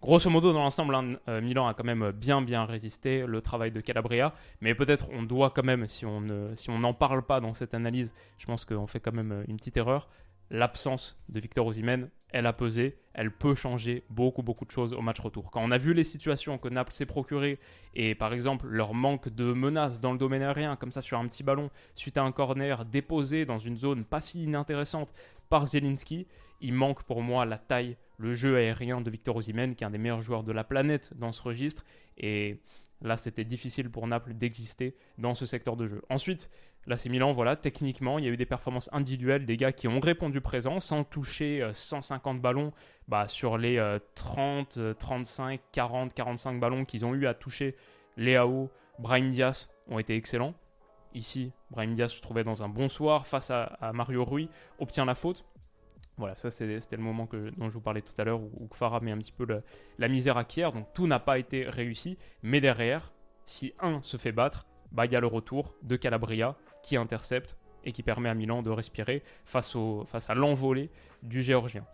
Grosso 0.00 0.30
modo, 0.30 0.52
dans 0.52 0.62
l'ensemble, 0.62 0.94
hein, 0.94 1.16
euh, 1.28 1.40
Milan 1.40 1.66
a 1.66 1.74
quand 1.74 1.84
même 1.84 2.12
bien 2.12 2.40
bien 2.40 2.64
résisté, 2.64 3.26
le 3.26 3.40
travail 3.42 3.72
de 3.72 3.80
Calabria, 3.80 4.32
mais 4.60 4.74
peut-être 4.74 5.08
on 5.12 5.24
doit 5.24 5.50
quand 5.50 5.64
même, 5.64 5.88
si 5.88 6.06
on 6.06 6.22
si 6.54 6.70
n'en 6.70 6.94
parle 6.94 7.22
pas 7.22 7.40
dans 7.40 7.52
cette 7.52 7.74
analyse, 7.74 8.14
je 8.38 8.46
pense 8.46 8.64
qu'on 8.64 8.86
fait 8.86 9.00
quand 9.00 9.12
même 9.12 9.44
une 9.48 9.56
petite 9.56 9.76
erreur, 9.76 10.08
l'absence 10.50 11.20
de 11.28 11.40
Victor 11.40 11.66
Osimhen, 11.66 12.10
elle 12.30 12.46
a 12.46 12.52
pesé, 12.52 12.98
elle 13.14 13.30
peut 13.30 13.54
changer 13.54 14.04
beaucoup 14.10 14.42
beaucoup 14.42 14.64
de 14.64 14.70
choses 14.70 14.92
au 14.92 15.00
match 15.00 15.18
retour. 15.18 15.50
Quand 15.50 15.62
on 15.62 15.70
a 15.70 15.78
vu 15.78 15.94
les 15.94 16.04
situations 16.04 16.58
que 16.58 16.68
Naples 16.68 16.92
s'est 16.92 17.06
procuré 17.06 17.58
et 17.94 18.14
par 18.14 18.32
exemple 18.32 18.66
leur 18.66 18.94
manque 18.94 19.28
de 19.28 19.52
menaces 19.52 20.00
dans 20.00 20.12
le 20.12 20.18
domaine 20.18 20.42
aérien, 20.42 20.76
comme 20.76 20.92
ça 20.92 21.02
sur 21.02 21.18
un 21.18 21.26
petit 21.26 21.42
ballon, 21.42 21.70
suite 21.94 22.18
à 22.18 22.22
un 22.22 22.32
corner 22.32 22.84
déposé 22.84 23.46
dans 23.46 23.58
une 23.58 23.76
zone 23.76 24.04
pas 24.04 24.20
si 24.20 24.44
inintéressante 24.44 25.12
par 25.48 25.66
Zelinski, 25.66 26.26
il 26.60 26.72
manque 26.72 27.02
pour 27.04 27.22
moi 27.22 27.44
la 27.44 27.58
taille, 27.58 27.96
le 28.18 28.34
jeu 28.34 28.56
aérien 28.56 29.00
de 29.00 29.10
Victor 29.10 29.36
Osimhen, 29.36 29.74
qui 29.74 29.84
est 29.84 29.86
un 29.86 29.90
des 29.90 29.98
meilleurs 29.98 30.20
joueurs 30.20 30.42
de 30.42 30.52
la 30.52 30.64
planète 30.64 31.12
dans 31.16 31.32
ce 31.32 31.40
registre. 31.40 31.84
Et 32.16 32.60
là, 33.00 33.16
c'était 33.16 33.44
difficile 33.44 33.90
pour 33.90 34.06
Naples 34.06 34.34
d'exister 34.34 34.96
dans 35.18 35.34
ce 35.34 35.46
secteur 35.46 35.76
de 35.76 35.86
jeu. 35.86 36.02
Ensuite, 36.10 36.50
là, 36.86 36.96
c'est 36.96 37.08
Milan, 37.08 37.30
voilà, 37.30 37.54
techniquement, 37.54 38.18
il 38.18 38.24
y 38.24 38.28
a 38.28 38.30
eu 38.30 38.36
des 38.36 38.46
performances 38.46 38.90
individuelles, 38.92 39.46
des 39.46 39.56
gars 39.56 39.72
qui 39.72 39.86
ont 39.86 40.00
répondu 40.00 40.40
présent 40.40 40.80
sans 40.80 41.04
toucher 41.04 41.68
150 41.72 42.36
euh, 42.36 42.40
ballons 42.40 42.72
bah, 43.06 43.28
sur 43.28 43.56
les 43.56 43.98
30, 44.14 44.80
35, 44.98 45.60
40, 45.72 46.12
45 46.14 46.58
ballons 46.58 46.84
qu'ils 46.84 47.04
ont 47.04 47.14
eu 47.14 47.26
à 47.26 47.34
toucher. 47.34 47.76
Léao, 48.16 48.68
Brahim 48.98 49.30
Diaz 49.30 49.70
ont 49.86 50.00
été 50.00 50.16
excellents. 50.16 50.54
Ici, 51.14 51.52
Brahim 51.70 51.94
Diaz 51.94 52.12
se 52.12 52.20
trouvait 52.20 52.44
dans 52.44 52.64
un 52.64 52.68
bon 52.68 52.88
soir 52.88 53.26
face 53.26 53.50
à, 53.50 53.62
à 53.80 53.92
Mario 53.92 54.24
Rui, 54.24 54.50
obtient 54.78 55.04
la 55.04 55.14
faute. 55.14 55.44
Voilà, 56.18 56.34
ça 56.36 56.50
c'était 56.50 56.96
le 56.96 57.02
moment 57.02 57.26
que, 57.26 57.50
dont 57.56 57.68
je 57.68 57.74
vous 57.74 57.80
parlais 57.80 58.02
tout 58.02 58.12
à 58.18 58.24
l'heure 58.24 58.40
où, 58.40 58.68
Farah 58.74 59.00
met 59.00 59.12
un 59.12 59.18
petit 59.18 59.32
peu 59.32 59.46
la 59.98 60.08
misère 60.08 60.36
à 60.36 60.44
Kier. 60.44 60.70
Donc 60.72 60.92
tout 60.92 61.06
n'a 61.06 61.20
pas 61.20 61.38
été 61.38 61.68
réussi. 61.68 62.18
Mais 62.42 62.60
derrière, 62.60 63.12
si 63.46 63.72
un 63.80 64.02
se 64.02 64.16
fait 64.16 64.32
battre, 64.32 64.66
bah, 64.92 65.06
il 65.06 65.12
y 65.12 65.16
a 65.16 65.20
le 65.20 65.26
retour 65.26 65.74
de 65.82 65.96
Calabria 65.96 66.56
qui 66.82 66.96
intercepte 66.96 67.56
et 67.84 67.92
qui 67.92 68.02
permet 68.02 68.28
à 68.28 68.34
Milan 68.34 68.62
de 68.62 68.70
respirer 68.70 69.22
face, 69.44 69.76
à 70.28 70.34
l'envolée 70.34 70.90
du 71.22 71.40
Géorgien. 71.40 71.86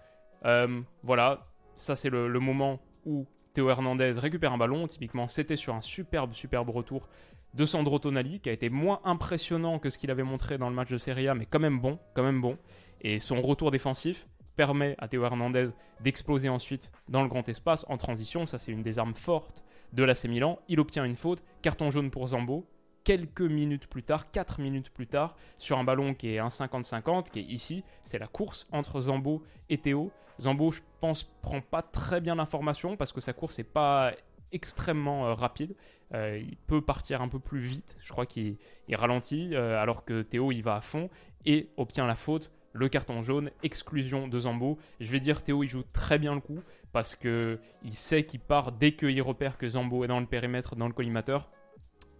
Euh, 0.44 0.80
voilà, 1.02 1.46
ça 1.76 1.94
c'est 1.94 2.10
le, 2.10 2.28
le, 2.28 2.40
moment 2.40 2.80
où 3.04 3.26
Théo 3.52 3.68
Hernandez 3.70 4.12
récupère 4.16 4.52
un 4.52 4.58
ballon. 4.58 4.86
Typiquement, 4.86 5.28
c'était 5.28 5.56
sur 5.56 5.74
un 5.74 5.80
superbe, 5.80 6.32
superbe 6.32 6.70
retour 6.70 7.08
de 7.54 7.66
Sandro 7.66 7.98
Tonali, 7.98 8.40
qui 8.40 8.48
a 8.48 8.52
été 8.52 8.68
moins 8.68 9.00
impressionnant 9.04 9.78
que 9.78 9.88
ce 9.88 9.98
qu'il 9.98 10.10
avait 10.10 10.24
montré 10.24 10.58
dans 10.58 10.68
le 10.68 10.74
match 10.74 10.90
de 10.90 10.98
Serie 10.98 11.28
A, 11.28 11.34
mais 11.34 11.46
quand 11.46 11.60
même 11.60 11.78
bon, 11.78 11.98
quand 12.14 12.24
même 12.24 12.40
bon. 12.40 12.58
Et 13.04 13.18
son 13.18 13.40
retour 13.42 13.70
défensif 13.70 14.26
permet 14.56 14.96
à 14.98 15.08
Théo 15.08 15.24
Hernandez 15.24 15.68
d'exploser 16.00 16.48
ensuite 16.48 16.90
dans 17.08 17.22
le 17.22 17.28
grand 17.28 17.46
espace 17.48 17.84
en 17.88 17.98
transition. 17.98 18.46
Ça, 18.46 18.58
c'est 18.58 18.72
une 18.72 18.82
des 18.82 18.98
armes 18.98 19.14
fortes 19.14 19.62
de 19.92 20.02
l'AC 20.02 20.24
Milan. 20.24 20.58
Il 20.68 20.80
obtient 20.80 21.04
une 21.04 21.14
faute, 21.14 21.44
carton 21.60 21.90
jaune 21.90 22.10
pour 22.10 22.28
Zambo. 22.28 22.66
Quelques 23.04 23.42
minutes 23.42 23.86
plus 23.86 24.02
tard, 24.02 24.30
4 24.30 24.62
minutes 24.62 24.88
plus 24.88 25.06
tard, 25.06 25.36
sur 25.58 25.76
un 25.76 25.84
ballon 25.84 26.14
qui 26.14 26.30
est 26.30 26.38
un 26.38 26.48
50-50, 26.48 27.30
qui 27.30 27.40
est 27.40 27.42
ici, 27.42 27.84
c'est 28.02 28.18
la 28.18 28.26
course 28.26 28.66
entre 28.72 29.02
Zambo 29.02 29.42
et 29.68 29.76
Théo. 29.76 30.10
Zambo, 30.40 30.72
je 30.72 30.80
pense, 31.00 31.24
prend 31.42 31.60
pas 31.60 31.82
très 31.82 32.22
bien 32.22 32.36
l'information 32.36 32.96
parce 32.96 33.12
que 33.12 33.20
sa 33.20 33.34
course 33.34 33.58
n'est 33.58 33.64
pas 33.64 34.12
extrêmement 34.52 35.26
euh, 35.26 35.34
rapide. 35.34 35.76
Euh, 36.14 36.38
il 36.38 36.56
peut 36.56 36.80
partir 36.80 37.20
un 37.20 37.28
peu 37.28 37.38
plus 37.38 37.60
vite. 37.60 37.98
Je 38.00 38.10
crois 38.10 38.24
qu'il 38.24 38.56
ralentit 38.92 39.50
euh, 39.52 39.78
alors 39.78 40.06
que 40.06 40.22
Théo 40.22 40.50
il 40.52 40.62
va 40.62 40.76
à 40.76 40.80
fond 40.80 41.10
et 41.44 41.68
obtient 41.76 42.06
la 42.06 42.16
faute 42.16 42.50
le 42.74 42.88
carton 42.88 43.22
jaune, 43.22 43.50
exclusion 43.62 44.28
de 44.28 44.38
Zambo. 44.40 44.78
Je 45.00 45.10
vais 45.10 45.20
dire 45.20 45.42
Théo, 45.42 45.62
il 45.62 45.68
joue 45.68 45.84
très 45.92 46.18
bien 46.18 46.34
le 46.34 46.40
coup 46.40 46.58
parce 46.92 47.16
que 47.16 47.58
il 47.82 47.94
sait 47.94 48.24
qu'il 48.24 48.40
part 48.40 48.72
dès 48.72 48.92
qu'il 48.92 49.22
repère 49.22 49.56
que 49.56 49.68
Zambo 49.68 50.04
est 50.04 50.08
dans 50.08 50.20
le 50.20 50.26
périmètre, 50.26 50.76
dans 50.76 50.88
le 50.88 50.92
collimateur. 50.92 51.48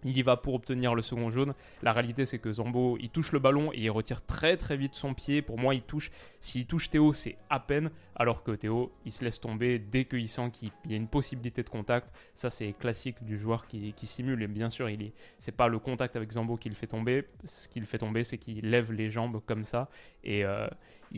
Il 0.04 0.16
y 0.16 0.22
va 0.22 0.36
pour 0.36 0.54
obtenir 0.54 0.94
le 0.94 1.02
second 1.02 1.30
jaune. 1.30 1.54
La 1.82 1.92
réalité, 1.92 2.26
c'est 2.26 2.38
que 2.38 2.52
Zambo, 2.52 2.98
il 3.00 3.08
touche 3.08 3.32
le 3.32 3.38
ballon 3.38 3.72
et 3.72 3.80
il 3.80 3.90
retire 3.90 4.24
très 4.24 4.56
très 4.56 4.76
vite 4.76 4.94
son 4.94 5.14
pied. 5.14 5.40
Pour 5.40 5.58
moi, 5.58 5.74
il 5.74 5.82
touche. 5.82 6.10
S'il 6.40 6.66
touche 6.66 6.90
Théo, 6.90 7.12
c'est 7.12 7.36
à 7.48 7.58
peine. 7.60 7.90
Alors 8.14 8.42
que 8.42 8.52
Théo, 8.52 8.92
il 9.06 9.12
se 9.12 9.24
laisse 9.24 9.40
tomber 9.40 9.78
dès 9.78 10.04
qu'il 10.04 10.28
sent 10.28 10.50
qu'il 10.52 10.70
y 10.88 10.92
a 10.92 10.96
une 10.96 11.08
possibilité 11.08 11.62
de 11.62 11.70
contact. 11.70 12.12
Ça, 12.34 12.50
c'est 12.50 12.72
classique 12.74 13.24
du 13.24 13.38
joueur 13.38 13.66
qui, 13.66 13.94
simule. 14.04 14.42
Et 14.42 14.46
bien 14.46 14.68
sûr, 14.68 14.90
il 14.90 15.02
est. 15.02 15.12
C'est 15.38 15.56
pas 15.56 15.68
le 15.68 15.78
contact 15.78 16.16
avec 16.16 16.32
Zambo 16.32 16.56
qui 16.56 16.68
le 16.68 16.74
fait 16.74 16.86
tomber. 16.86 17.24
Ce 17.44 17.66
qui 17.68 17.80
le 17.80 17.86
fait 17.86 17.98
tomber, 17.98 18.24
c'est 18.24 18.38
qu'il 18.38 18.68
lève 18.70 18.92
les 18.92 19.08
jambes 19.08 19.40
comme 19.46 19.64
ça. 19.64 19.88
Et 20.22 20.44
euh, 20.44 20.68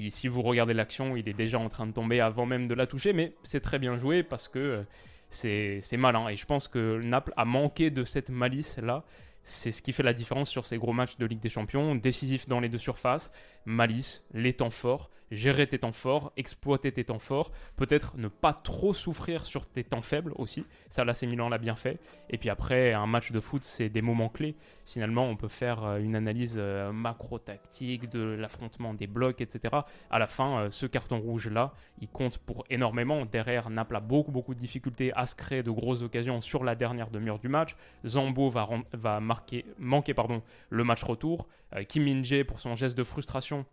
si 0.09 0.29
vous 0.29 0.43
regardez 0.43 0.75
l'action, 0.75 1.17
il 1.17 1.29
est 1.29 1.35
déjà 1.35 1.59
en 1.59 1.69
train 1.69 1.87
de 1.87 1.93
tomber 1.93 2.21
avant 2.21 2.47
même 2.47 2.69
de 2.69 2.75
la 2.75 2.87
toucher. 2.87 3.13
Mais 3.13 3.35
c'est 3.43 3.61
très 3.61 3.81
bien 3.81 3.97
joué 3.97 4.23
parce 4.23 4.47
que. 4.47 4.59
Euh, 4.59 4.83
c'est 5.31 5.97
malin. 5.97 6.29
Et 6.29 6.37
je 6.37 6.47
pense 6.47 6.69
que 6.69 7.01
Naples 7.05 7.33
a 7.37 7.45
manqué 7.45 7.91
de 7.91 8.05
cette 8.05 8.31
malice-là. 8.31 9.05
C'est 9.43 9.71
ce 9.71 9.81
qui 9.81 9.93
fait 9.93 10.03
la 10.03 10.13
différence 10.13 10.51
sur 10.51 10.67
ces 10.67 10.77
gros 10.77 10.93
matchs 10.93 11.19
de 11.19 11.27
Ligue 11.27 11.41
des 11.41 11.49
Champions, 11.49 11.95
décisifs 11.95 12.49
dans 12.49 12.59
les 12.59 12.69
deux 12.69 12.79
surfaces, 12.79 13.31
malice, 13.65 14.25
les 14.33 14.53
temps 14.53 14.71
forts, 14.71 15.09
gérer 15.31 15.67
tes 15.67 15.79
temps 15.79 15.93
forts, 15.93 16.33
exploiter 16.37 16.93
tes 16.93 17.05
temps 17.05 17.19
forts, 17.19 17.51
peut-être 17.77 18.17
ne 18.17 18.29
pas 18.29 18.53
trop 18.53 18.95
souffrir 18.95 19.45
sur 19.47 19.67
tes 19.67 19.85
temps 19.85 20.03
faibles 20.03 20.33
aussi. 20.37 20.65
Ça, 20.89 21.05
là, 21.05 21.15
c'est 21.15 21.27
l'a 21.27 21.59
bien 21.59 21.77
fait. 21.77 22.01
Et 22.31 22.39
puis 22.39 22.49
après, 22.49 22.93
un 22.93 23.07
match 23.07 23.31
de 23.31 23.41
foot, 23.41 23.63
c'est 23.65 23.89
des 23.89 24.03
moments 24.03 24.29
clés. 24.29 24.57
Finalement, 24.85 25.29
on 25.29 25.37
peut 25.37 25.49
faire 25.49 25.85
euh, 25.85 25.99
une 25.99 26.17
analyse 26.17 26.57
euh, 26.59 26.93
macro-tactique 26.93 28.09
de 28.09 28.21
l'affrontement 28.21 28.95
des 28.95 29.07
blocs, 29.07 29.41
etc. 29.41 29.75
À 30.11 30.19
la 30.19 30.27
fin, 30.27 30.61
euh, 30.61 30.71
ce 30.71 30.87
carton 30.87 31.19
rouge-là, 31.19 31.75
il 32.01 32.09
compte 32.09 32.39
pour 32.39 32.65
énormément. 32.71 33.27
Derrière, 33.27 33.69
Naples 33.69 33.97
a 33.97 34.01
beaucoup, 34.01 34.33
beaucoup 34.33 34.55
de 34.55 34.61
difficultés 34.61 35.13
à 35.15 35.27
se 35.27 35.35
créer 35.35 35.63
de 35.63 35.71
grosses 35.71 36.03
occasions 36.03 36.41
sur 36.41 36.65
la 36.65 36.75
dernière 36.75 37.11
demi-heure 37.11 37.39
du 37.39 37.49
match. 37.49 37.77
Zambo 38.07 38.49
va, 38.49 39.21
marquer, 39.21 39.65
manquer 39.79 40.15
pardon, 40.15 40.43
le 40.71 40.85
match 40.85 41.03
retour. 41.03 41.49
Kim 41.89 42.05
Min 42.05 42.23
pour 42.45 42.61
son 42.61 42.75
geste 42.75 42.97
de 42.97 43.03
frustration, 43.03 43.67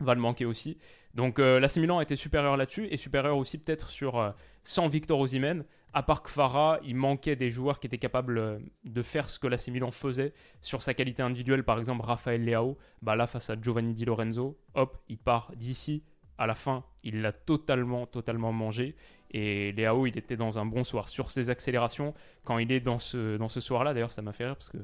va 0.00 0.14
le 0.14 0.20
manquer 0.20 0.44
aussi. 0.44 0.78
Donc 1.14 1.38
euh, 1.38 1.58
l'AC 1.58 1.76
Milan 1.76 1.98
a 1.98 2.16
supérieur 2.16 2.56
là-dessus 2.56 2.86
et 2.90 2.96
supérieur 2.96 3.36
aussi 3.36 3.58
peut-être 3.58 3.90
sur 3.90 4.18
euh, 4.18 4.30
sans 4.62 4.88
Victor 4.88 5.18
Osimhen. 5.18 5.64
À 5.94 6.02
part 6.02 6.22
Kvara, 6.22 6.78
il 6.84 6.96
manquait 6.96 7.34
des 7.34 7.50
joueurs 7.50 7.80
qui 7.80 7.86
étaient 7.86 7.98
capables 7.98 8.38
euh, 8.38 8.58
de 8.84 9.02
faire 9.02 9.28
ce 9.28 9.38
que 9.38 9.46
l'AC 9.46 9.68
Milan 9.68 9.90
faisait 9.90 10.32
sur 10.60 10.82
sa 10.82 10.94
qualité 10.94 11.22
individuelle. 11.22 11.64
Par 11.64 11.78
exemple, 11.78 12.04
Raphaël 12.04 12.44
Leao, 12.44 12.76
bah 13.02 13.16
là 13.16 13.26
face 13.26 13.50
à 13.50 13.56
Giovanni 13.60 13.94
Di 13.94 14.04
Lorenzo, 14.04 14.58
hop, 14.74 14.98
il 15.08 15.18
part 15.18 15.52
d'ici. 15.56 16.04
À 16.40 16.46
la 16.46 16.54
fin, 16.54 16.84
il 17.02 17.20
l'a 17.20 17.32
totalement, 17.32 18.06
totalement 18.06 18.52
mangé. 18.52 18.94
Et 19.32 19.72
Leao, 19.72 20.06
il 20.06 20.16
était 20.16 20.36
dans 20.36 20.60
un 20.60 20.66
bon 20.66 20.84
soir. 20.84 21.08
Sur 21.08 21.32
ses 21.32 21.50
accélérations, 21.50 22.14
quand 22.44 22.58
il 22.58 22.70
est 22.70 22.78
dans 22.78 23.00
ce, 23.00 23.36
dans 23.36 23.48
ce 23.48 23.58
soir-là, 23.58 23.92
d'ailleurs, 23.92 24.12
ça 24.12 24.22
m'a 24.22 24.32
fait 24.32 24.44
rire 24.44 24.54
parce 24.54 24.68
que 24.68 24.78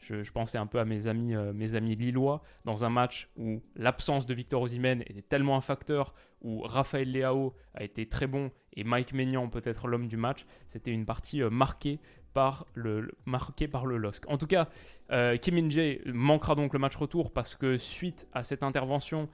je, 0.00 0.30
pensais 0.32 0.58
un 0.58 0.66
peu 0.66 0.78
à 0.78 0.84
mes 0.84 1.06
amis, 1.06 1.34
euh, 1.34 1.52
mes 1.52 1.74
amis 1.74 1.94
lillois 1.94 2.42
dans 2.64 2.84
un 2.84 2.90
match 2.90 3.28
où 3.36 3.62
l'absence 3.76 4.26
de 4.26 4.34
Victor 4.34 4.62
Osimhen 4.62 5.02
était 5.02 5.22
tellement 5.22 5.56
un 5.56 5.60
facteur, 5.60 6.14
où 6.42 6.62
Raphaël 6.62 7.12
Leao 7.12 7.54
a 7.74 7.84
été 7.84 8.06
très 8.06 8.26
bon 8.26 8.50
et 8.74 8.84
Mike 8.84 9.12
Maignan 9.12 9.48
peut-être 9.48 9.88
l'homme 9.88 10.08
du 10.08 10.16
match. 10.16 10.46
C'était 10.68 10.90
une 10.90 11.04
partie 11.04 11.42
euh, 11.42 11.50
marquée 11.50 12.00
par 12.32 12.66
le, 12.74 13.10
marqué 13.26 13.68
par 13.68 13.86
le 13.86 13.96
LOSC. 13.96 14.24
En 14.28 14.38
tout 14.38 14.46
cas, 14.46 14.68
euh, 15.10 15.36
Kim 15.36 15.56
Min-jae 15.56 16.00
manquera 16.06 16.54
donc 16.54 16.72
le 16.72 16.78
match 16.78 16.96
retour 16.96 17.32
parce 17.32 17.54
que 17.54 17.76
suite 17.76 18.26
à 18.32 18.42
cette 18.42 18.62
intervention, 18.62 19.28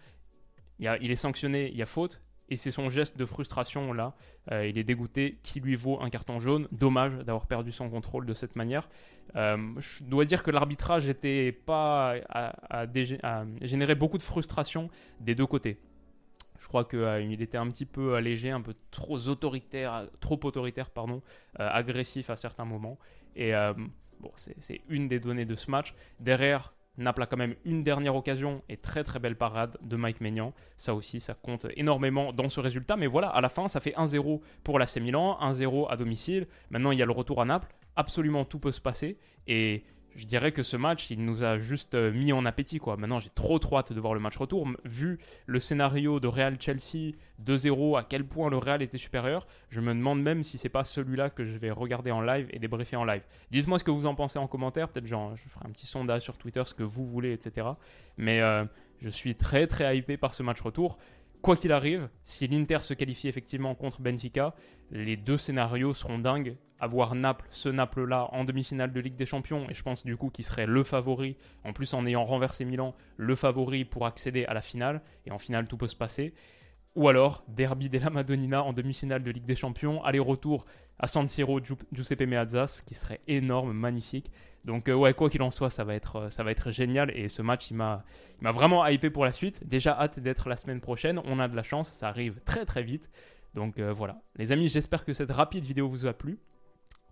il 0.78 1.10
est 1.10 1.16
sanctionné, 1.16 1.70
il 1.70 1.76
y 1.76 1.82
a 1.82 1.86
faute, 1.86 2.22
et 2.48 2.56
c'est 2.56 2.70
son 2.70 2.88
geste 2.88 3.16
de 3.16 3.24
frustration 3.24 3.92
là, 3.92 4.14
euh, 4.52 4.66
il 4.66 4.78
est 4.78 4.84
dégoûté, 4.84 5.38
qui 5.42 5.60
lui 5.60 5.74
vaut 5.74 6.00
un 6.00 6.10
carton 6.10 6.38
jaune. 6.38 6.68
Dommage 6.70 7.14
d'avoir 7.16 7.46
perdu 7.46 7.72
son 7.72 7.90
contrôle 7.90 8.26
de 8.26 8.34
cette 8.34 8.56
manière. 8.56 8.88
Euh, 9.34 9.56
je 9.78 10.04
dois 10.04 10.24
dire 10.24 10.42
que 10.42 10.50
l'arbitrage 10.50 11.06
n'était 11.06 11.52
pas 11.52 12.14
à, 12.28 12.86
générer 13.62 13.94
beaucoup 13.94 14.18
de 14.18 14.22
frustration 14.22 14.88
des 15.20 15.34
deux 15.34 15.46
côtés. 15.46 15.78
Je 16.58 16.68
crois 16.68 16.84
qu'il 16.84 17.00
euh, 17.00 17.30
était 17.32 17.58
un 17.58 17.68
petit 17.68 17.84
peu 17.84 18.14
allégé, 18.14 18.50
un 18.50 18.62
peu 18.62 18.74
trop 18.90 19.28
autoritaire, 19.28 20.08
trop 20.20 20.38
autoritaire, 20.44 20.90
pardon, 20.90 21.22
agressif 21.56 22.30
à 22.30 22.36
certains 22.36 22.64
moments. 22.64 22.98
Et 23.34 23.52
bon, 24.20 24.30
c'est 24.34 24.80
une 24.88 25.08
des 25.08 25.20
données 25.20 25.44
de 25.44 25.54
ce 25.54 25.70
match. 25.70 25.94
Derrière, 26.20 26.72
Naples 26.98 27.22
a 27.22 27.26
quand 27.26 27.36
même 27.36 27.54
une 27.64 27.82
dernière 27.82 28.16
occasion 28.16 28.62
et 28.68 28.76
très 28.76 29.04
très 29.04 29.18
belle 29.18 29.36
parade 29.36 29.76
de 29.82 29.96
Mike 29.96 30.20
Maignan. 30.20 30.54
Ça 30.76 30.94
aussi, 30.94 31.20
ça 31.20 31.34
compte 31.34 31.66
énormément 31.76 32.32
dans 32.32 32.48
ce 32.48 32.60
résultat. 32.60 32.96
Mais 32.96 33.06
voilà, 33.06 33.28
à 33.28 33.40
la 33.40 33.48
fin, 33.48 33.68
ça 33.68 33.80
fait 33.80 33.94
1-0 33.96 34.40
pour 34.64 34.78
l'AC 34.78 34.96
Milan, 34.96 35.38
1-0 35.40 35.90
à 35.90 35.96
domicile. 35.96 36.46
Maintenant, 36.70 36.92
il 36.92 36.98
y 36.98 37.02
a 37.02 37.06
le 37.06 37.12
retour 37.12 37.40
à 37.40 37.44
Naples. 37.44 37.74
Absolument 37.96 38.44
tout 38.44 38.58
peut 38.58 38.72
se 38.72 38.80
passer. 38.80 39.18
Et 39.46 39.84
je 40.16 40.24
dirais 40.26 40.50
que 40.50 40.62
ce 40.62 40.76
match, 40.76 41.10
il 41.10 41.24
nous 41.24 41.44
a 41.44 41.58
juste 41.58 41.94
euh, 41.94 42.10
mis 42.10 42.32
en 42.32 42.46
appétit. 42.46 42.78
Quoi. 42.78 42.96
Maintenant, 42.96 43.18
j'ai 43.18 43.30
trop 43.30 43.58
trop 43.58 43.78
hâte 43.78 43.92
de 43.92 44.00
voir 44.00 44.14
le 44.14 44.20
match 44.20 44.36
retour. 44.36 44.66
Vu 44.84 45.18
le 45.46 45.60
scénario 45.60 46.18
de 46.20 46.26
Real-Chelsea 46.26 47.12
2-0, 47.44 47.98
à 47.98 48.02
quel 48.02 48.24
point 48.24 48.48
le 48.48 48.56
Real 48.56 48.82
était 48.82 48.96
supérieur, 48.96 49.46
je 49.68 49.80
me 49.80 49.94
demande 49.94 50.22
même 50.22 50.42
si 50.42 50.58
c'est 50.58 50.70
pas 50.70 50.84
celui-là 50.84 51.30
que 51.30 51.44
je 51.44 51.58
vais 51.58 51.70
regarder 51.70 52.10
en 52.10 52.22
live 52.22 52.48
et 52.50 52.58
débriefer 52.58 52.96
en 52.96 53.04
live. 53.04 53.22
Dites-moi 53.50 53.78
ce 53.78 53.84
que 53.84 53.90
vous 53.90 54.06
en 54.06 54.14
pensez 54.14 54.38
en 54.38 54.46
commentaire. 54.46 54.88
Peut-être 54.88 55.06
genre, 55.06 55.36
je 55.36 55.48
ferai 55.48 55.66
un 55.66 55.70
petit 55.70 55.86
sondage 55.86 56.22
sur 56.22 56.38
Twitter, 56.38 56.62
ce 56.64 56.74
que 56.74 56.82
vous 56.82 57.06
voulez, 57.06 57.32
etc. 57.32 57.68
Mais 58.16 58.40
euh, 58.40 58.64
je 59.02 59.10
suis 59.10 59.34
très 59.34 59.66
très 59.66 59.98
hypé 59.98 60.16
par 60.16 60.34
ce 60.34 60.42
match 60.42 60.60
retour. 60.60 60.98
Quoi 61.42 61.56
qu'il 61.56 61.72
arrive, 61.72 62.08
si 62.24 62.48
l'Inter 62.48 62.78
se 62.80 62.94
qualifie 62.94 63.28
effectivement 63.28 63.74
contre 63.74 64.00
Benfica, 64.00 64.54
les 64.90 65.16
deux 65.16 65.38
scénarios 65.38 65.92
seront 65.92 66.18
dingues 66.18 66.56
avoir 66.80 67.14
Naples, 67.14 67.46
ce 67.50 67.68
Naples-là, 67.68 68.28
en 68.32 68.44
demi-finale 68.44 68.92
de 68.92 69.00
Ligue 69.00 69.16
des 69.16 69.26
Champions, 69.26 69.68
et 69.70 69.74
je 69.74 69.82
pense 69.82 70.04
du 70.04 70.16
coup 70.16 70.30
qu'il 70.30 70.44
serait 70.44 70.66
le 70.66 70.82
favori, 70.82 71.36
en 71.64 71.72
plus 71.72 71.94
en 71.94 72.06
ayant 72.06 72.24
renversé 72.24 72.64
Milan, 72.64 72.94
le 73.16 73.34
favori 73.34 73.84
pour 73.84 74.06
accéder 74.06 74.44
à 74.44 74.54
la 74.54 74.62
finale, 74.62 75.02
et 75.26 75.30
en 75.30 75.38
finale 75.38 75.66
tout 75.66 75.76
peut 75.76 75.86
se 75.86 75.96
passer. 75.96 76.34
Ou 76.96 77.08
alors, 77.08 77.44
Derby 77.48 77.90
della 77.90 78.08
Madonnina 78.08 78.62
en 78.62 78.72
demi-finale 78.72 79.22
de 79.22 79.30
Ligue 79.30 79.44
des 79.44 79.54
Champions, 79.54 80.02
aller-retour 80.02 80.64
à 80.98 81.06
San 81.06 81.28
Siro, 81.28 81.60
Giuseppe 81.92 82.22
Meazza, 82.22 82.66
ce 82.66 82.82
qui 82.82 82.94
serait 82.94 83.20
énorme, 83.28 83.72
magnifique. 83.72 84.30
Donc 84.64 84.88
euh, 84.88 84.94
ouais, 84.94 85.14
quoi 85.14 85.30
qu'il 85.30 85.42
en 85.42 85.50
soit, 85.50 85.70
ça 85.70 85.84
va 85.84 85.94
être, 85.94 86.16
euh, 86.16 86.30
ça 86.30 86.42
va 86.42 86.50
être 86.50 86.70
génial. 86.70 87.10
Et 87.16 87.28
ce 87.28 87.42
match, 87.42 87.70
il 87.70 87.76
m'a, 87.76 88.04
vraiment 88.42 88.84
hypé 88.86 89.10
pour 89.10 89.24
la 89.24 89.32
suite. 89.32 89.66
Déjà 89.68 89.92
hâte 89.92 90.18
d'être 90.18 90.48
la 90.48 90.56
semaine 90.56 90.80
prochaine. 90.80 91.20
On 91.24 91.38
a 91.38 91.48
de 91.48 91.54
la 91.54 91.62
chance, 91.62 91.92
ça 91.92 92.08
arrive 92.08 92.40
très 92.44 92.64
très 92.64 92.82
vite. 92.82 93.10
Donc 93.54 93.78
euh, 93.78 93.92
voilà. 93.92 94.18
Les 94.36 94.50
amis, 94.50 94.68
j'espère 94.68 95.04
que 95.04 95.12
cette 95.12 95.30
rapide 95.30 95.64
vidéo 95.64 95.88
vous 95.88 96.06
a 96.06 96.14
plu 96.14 96.38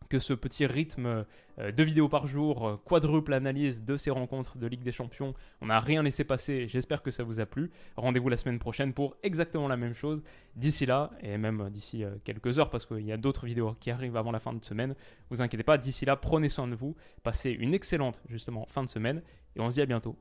que 0.08 0.18
ce 0.18 0.32
petit 0.32 0.66
rythme 0.66 1.24
euh, 1.58 1.72
de 1.72 1.82
vidéos 1.82 2.08
par 2.08 2.26
jour, 2.26 2.66
euh, 2.66 2.76
quadruple 2.76 3.32
analyse 3.32 3.84
de 3.84 3.96
ces 3.96 4.10
rencontres 4.10 4.58
de 4.58 4.66
Ligue 4.66 4.82
des 4.82 4.92
Champions, 4.92 5.34
on 5.60 5.66
n'a 5.66 5.80
rien 5.80 6.02
laissé 6.02 6.24
passer. 6.24 6.68
J'espère 6.68 7.02
que 7.02 7.10
ça 7.10 7.22
vous 7.22 7.40
a 7.40 7.46
plu. 7.46 7.70
Rendez-vous 7.96 8.28
la 8.28 8.36
semaine 8.36 8.58
prochaine 8.58 8.92
pour 8.92 9.16
exactement 9.22 9.68
la 9.68 9.76
même 9.76 9.94
chose. 9.94 10.22
D'ici 10.56 10.86
là, 10.86 11.10
et 11.20 11.38
même 11.38 11.70
d'ici 11.70 12.04
euh, 12.04 12.16
quelques 12.24 12.58
heures, 12.58 12.70
parce 12.70 12.86
qu'il 12.86 13.04
y 13.04 13.12
a 13.12 13.16
d'autres 13.16 13.46
vidéos 13.46 13.74
qui 13.80 13.90
arrivent 13.90 14.16
avant 14.16 14.32
la 14.32 14.38
fin 14.38 14.52
de 14.52 14.64
semaine, 14.64 14.94
vous 15.30 15.42
inquiétez 15.42 15.64
pas. 15.64 15.78
D'ici 15.78 16.04
là, 16.04 16.16
prenez 16.16 16.48
soin 16.48 16.68
de 16.68 16.74
vous, 16.74 16.94
passez 17.22 17.50
une 17.50 17.74
excellente 17.74 18.22
justement 18.28 18.66
fin 18.66 18.82
de 18.82 18.88
semaine, 18.88 19.22
et 19.56 19.60
on 19.60 19.70
se 19.70 19.74
dit 19.74 19.82
à 19.82 19.86
bientôt. 19.86 20.16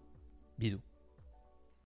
Bisous. 0.58 0.92